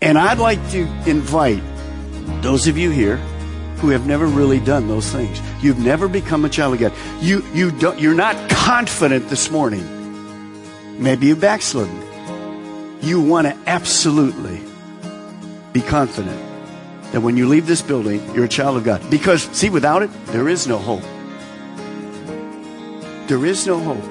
And 0.00 0.16
I'd 0.16 0.38
like 0.38 0.70
to 0.70 0.86
invite 1.06 1.62
those 2.42 2.68
of 2.68 2.78
you 2.78 2.90
here 2.90 3.20
who 3.80 3.88
have 3.88 4.06
never 4.06 4.26
really 4.26 4.60
done 4.60 4.88
those 4.88 5.10
things. 5.10 5.40
You've 5.62 5.78
never 5.78 6.06
become 6.06 6.44
a 6.44 6.48
child 6.48 6.74
of 6.74 6.80
God. 6.80 6.92
You, 7.20 7.42
you 7.54 7.70
don't, 7.70 7.98
you're 7.98 8.14
not 8.14 8.50
confident 8.50 9.28
this 9.28 9.50
morning. 9.50 9.84
Maybe 11.02 11.28
you 11.28 11.36
backslidden. 11.36 11.98
You 13.00 13.22
want 13.22 13.46
to 13.46 13.56
absolutely 13.66 14.60
be 15.72 15.80
confident 15.80 16.38
that 17.12 17.22
when 17.22 17.36
you 17.36 17.48
leave 17.48 17.66
this 17.66 17.80
building, 17.80 18.22
you're 18.34 18.44
a 18.44 18.48
child 18.48 18.76
of 18.76 18.84
God. 18.84 19.02
Because, 19.10 19.44
see, 19.44 19.70
without 19.70 20.02
it, 20.02 20.10
there 20.26 20.48
is 20.48 20.66
no 20.66 20.76
hope. 20.76 21.02
There 23.28 23.46
is 23.46 23.66
no 23.66 23.80
hope. 23.80 24.04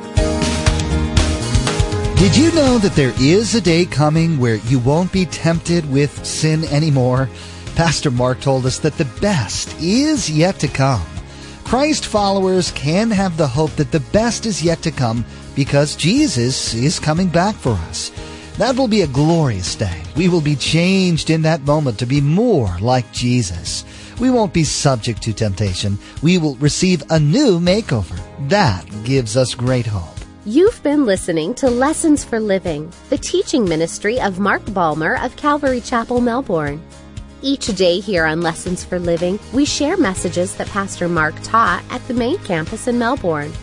Did 2.18 2.36
you 2.36 2.52
know 2.54 2.80
that 2.80 2.94
there 2.96 3.14
is 3.20 3.56
a 3.56 3.62
day 3.62 3.86
coming 3.86 4.40
where 4.40 4.56
you 4.56 4.80
won't 4.80 5.12
be 5.12 5.26
tempted 5.26 5.90
with 5.92 6.26
sin 6.26 6.66
anymore? 6.66 7.30
Pastor 7.80 8.12
Mark 8.12 8.42
told 8.42 8.66
us 8.66 8.78
that 8.80 8.98
the 8.98 9.08
best 9.22 9.74
is 9.82 10.30
yet 10.30 10.60
to 10.60 10.68
come. 10.68 11.02
Christ 11.64 12.08
followers 12.08 12.72
can 12.72 13.10
have 13.10 13.38
the 13.38 13.48
hope 13.48 13.72
that 13.78 13.94
the 13.94 14.02
best 14.12 14.46
is 14.46 14.62
yet 14.62 14.82
to 14.82 14.92
come 14.92 15.24
because 15.56 15.96
Jesus 15.96 16.74
is 16.74 17.00
coming 17.00 17.30
back 17.30 17.56
for 17.56 17.72
us. 17.88 18.12
That 18.58 18.76
will 18.76 18.90
be 18.90 19.04
a 19.04 19.08
glorious 19.08 19.76
day. 19.76 20.04
We 20.18 20.28
will 20.28 20.42
be 20.42 20.58
changed 20.58 21.30
in 21.30 21.44
that 21.44 21.62
moment 21.62 21.98
to 22.00 22.06
be 22.06 22.20
more 22.20 22.70
like 22.82 23.10
Jesus. 23.14 23.86
We 24.20 24.30
won't 24.30 24.54
be 24.54 24.66
subject 24.66 25.22
to 25.22 25.32
temptation. 25.32 25.98
We 26.22 26.38
will 26.38 26.56
receive 26.56 27.02
a 27.10 27.18
new 27.18 27.62
makeover. 27.62 28.20
That 28.50 28.86
gives 29.06 29.38
us 29.38 29.56
great 29.56 29.86
hope. 29.86 30.20
You've 30.46 30.84
been 30.84 31.06
listening 31.06 31.54
to 31.56 31.70
Lessons 31.70 32.26
for 32.26 32.42
Living, 32.42 32.92
the 33.10 33.18
teaching 33.18 33.64
ministry 33.64 34.20
of 34.20 34.38
Mark 34.38 34.66
Balmer 34.74 35.16
of 35.24 35.38
Calvary 35.38 35.80
Chapel, 35.80 36.20
Melbourne. 36.20 36.82
Each 37.42 37.68
day 37.68 38.02
here 38.02 38.26
on 38.26 38.42
Lessons 38.42 38.84
for 38.84 39.00
Living, 39.00 39.40
we 39.54 39.64
share 39.64 39.96
messages 39.96 40.56
that 40.56 40.68
Pastor 40.68 41.08
Mark 41.08 41.34
taught 41.42 41.86
at 41.90 42.06
the 42.10 42.14
main 42.14 42.38
campus 42.40 42.86
in 42.86 43.00
Melbourne. 43.00 43.54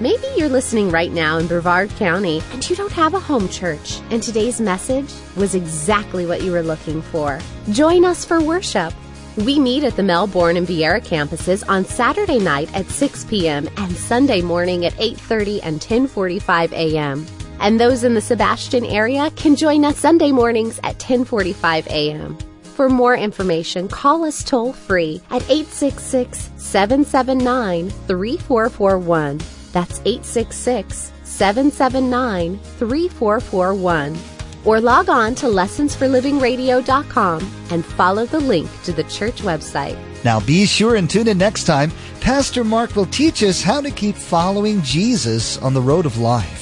Maybe 0.00 0.24
you're 0.34 0.48
listening 0.48 0.90
right 0.90 1.12
now 1.12 1.36
in 1.36 1.46
Brevard 1.46 1.90
County 1.96 2.42
and 2.52 2.68
you 2.68 2.74
don't 2.74 2.92
have 2.92 3.12
a 3.12 3.20
home 3.20 3.50
church, 3.50 4.00
and 4.10 4.22
today's 4.22 4.62
message 4.62 5.12
was 5.36 5.54
exactly 5.54 6.24
what 6.24 6.40
you 6.40 6.52
were 6.52 6.62
looking 6.62 7.02
for. 7.02 7.38
Join 7.70 8.06
us 8.06 8.24
for 8.24 8.40
worship. 8.40 8.94
We 9.36 9.58
meet 9.58 9.84
at 9.84 9.96
the 9.96 10.02
Melbourne 10.02 10.56
and 10.56 10.66
Viera 10.66 11.04
campuses 11.04 11.68
on 11.68 11.84
Saturday 11.84 12.38
night 12.38 12.74
at 12.74 12.88
6 12.88 13.24
p.m. 13.26 13.68
and 13.76 13.94
Sunday 13.94 14.40
morning 14.40 14.86
at 14.86 14.94
8:30 14.94 15.60
and 15.62 15.80
10:45 15.82 16.72
a.m. 16.72 17.26
And 17.60 17.78
those 17.78 18.04
in 18.04 18.14
the 18.14 18.22
Sebastian 18.22 18.86
area 18.86 19.30
can 19.36 19.54
join 19.54 19.84
us 19.84 19.98
Sunday 19.98 20.32
mornings 20.32 20.80
at 20.82 20.98
10:45 20.98 21.86
a.m. 21.88 22.38
For 22.74 22.88
more 22.88 23.14
information, 23.14 23.86
call 23.86 24.24
us 24.24 24.42
toll 24.42 24.72
free 24.72 25.20
at 25.30 25.42
866 25.50 26.50
779 26.56 27.90
3441. 27.90 29.38
That's 29.72 30.00
866 30.00 31.12
779 31.22 32.58
3441. 32.58 34.18
Or 34.64 34.80
log 34.80 35.10
on 35.10 35.34
to 35.36 35.46
lessonsforlivingradio.com 35.46 37.52
and 37.70 37.84
follow 37.84 38.26
the 38.26 38.40
link 38.40 38.68
to 38.84 38.92
the 38.92 39.04
church 39.04 39.42
website. 39.42 39.98
Now 40.24 40.40
be 40.40 40.66
sure 40.66 40.96
and 40.96 41.10
tune 41.10 41.28
in 41.28 41.38
next 41.38 41.64
time. 41.64 41.92
Pastor 42.20 42.64
Mark 42.64 42.96
will 42.96 43.06
teach 43.06 43.42
us 43.42 43.60
how 43.60 43.80
to 43.80 43.90
keep 43.90 44.14
following 44.14 44.80
Jesus 44.82 45.58
on 45.58 45.74
the 45.74 45.82
road 45.82 46.06
of 46.06 46.18
life. 46.18 46.61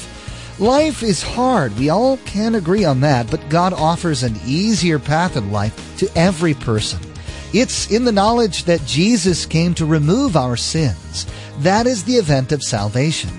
Life 0.61 1.03
is 1.03 1.23
hard. 1.23 1.75
We 1.79 1.89
all 1.89 2.19
can 2.19 2.55
agree 2.55 2.85
on 2.85 3.01
that, 3.01 3.31
but 3.31 3.49
God 3.49 3.73
offers 3.73 4.23
an 4.23 4.37
easier 4.45 4.99
path 4.99 5.35
in 5.35 5.51
life 5.51 5.97
to 5.97 6.11
every 6.15 6.53
person. 6.53 7.01
It's 7.55 7.91
in 7.91 8.05
the 8.05 8.13
knowledge 8.13 8.65
that 8.65 8.85
Jesus 8.85 9.47
came 9.47 9.73
to 9.75 9.87
remove 9.87 10.37
our 10.37 10.59
sins. 10.59 11.25
That 11.61 11.87
is 11.87 12.05
the 12.05 12.17
event 12.17 12.53
of 12.53 12.63
salvation. 12.63 13.31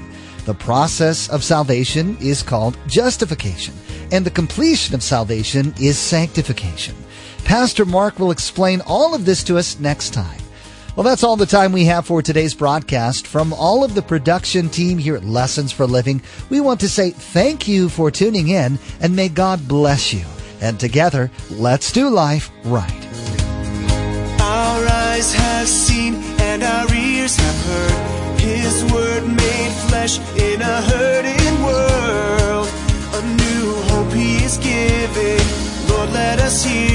The 0.46 0.56
process 0.56 1.30
of 1.30 1.44
salvation 1.44 2.18
is 2.20 2.42
called 2.42 2.76
justification, 2.88 3.76
and 4.12 4.26
the 4.26 4.32
completion 4.32 4.96
of 4.96 5.04
salvation 5.04 5.76
is 5.80 6.00
sanctification. 6.00 6.96
Pastor 7.46 7.86
Mark 7.86 8.18
will 8.18 8.32
explain 8.32 8.82
all 8.82 9.14
of 9.14 9.26
this 9.26 9.44
to 9.44 9.60
us 9.60 9.80
next 9.80 10.12
time. 10.16 10.41
Well, 10.96 11.06
that's 11.06 11.24
all 11.24 11.38
the 11.38 11.46
time 11.46 11.72
we 11.72 11.86
have 11.86 12.06
for 12.06 12.22
today's 12.22 12.54
broadcast. 12.54 13.26
From 13.26 13.54
all 13.54 13.86
of 13.86 13.96
the 13.96 14.02
production 14.02 14.68
team 14.68 14.98
here 14.98 15.16
at 15.16 15.24
Lessons 15.24 15.72
for 15.72 15.88
Living, 15.88 16.22
we 16.50 16.60
want 16.60 16.82
to 16.82 16.90
say 16.90 17.12
thank 17.12 17.66
you 17.66 17.88
for 17.88 18.12
tuning 18.12 18.50
in 18.50 18.78
and 19.00 19.16
may 19.16 19.30
God 19.30 19.66
bless 19.70 20.14
you. 20.14 20.26
And 20.60 20.78
together, 20.78 21.32
let's 21.50 21.94
do 21.94 22.10
life 22.10 22.52
right. 22.66 23.08
Our 24.42 24.86
eyes 24.86 25.34
have 25.34 25.68
seen 25.70 26.16
and 26.42 26.62
our 26.62 26.94
ears 26.94 27.38
have 27.38 27.66
heard 27.66 28.40
His 28.42 28.84
word 28.92 29.26
made 29.28 29.72
flesh 29.88 30.20
in 30.38 30.62
a 30.62 30.82
hurting 30.82 31.64
world. 31.64 32.68
A 33.14 33.22
new 33.38 33.74
hope 33.94 34.12
He 34.12 34.44
is 34.44 34.58
giving. 34.58 35.88
Lord, 35.88 36.10
let 36.12 36.40
us 36.40 36.66
hear 36.66 36.92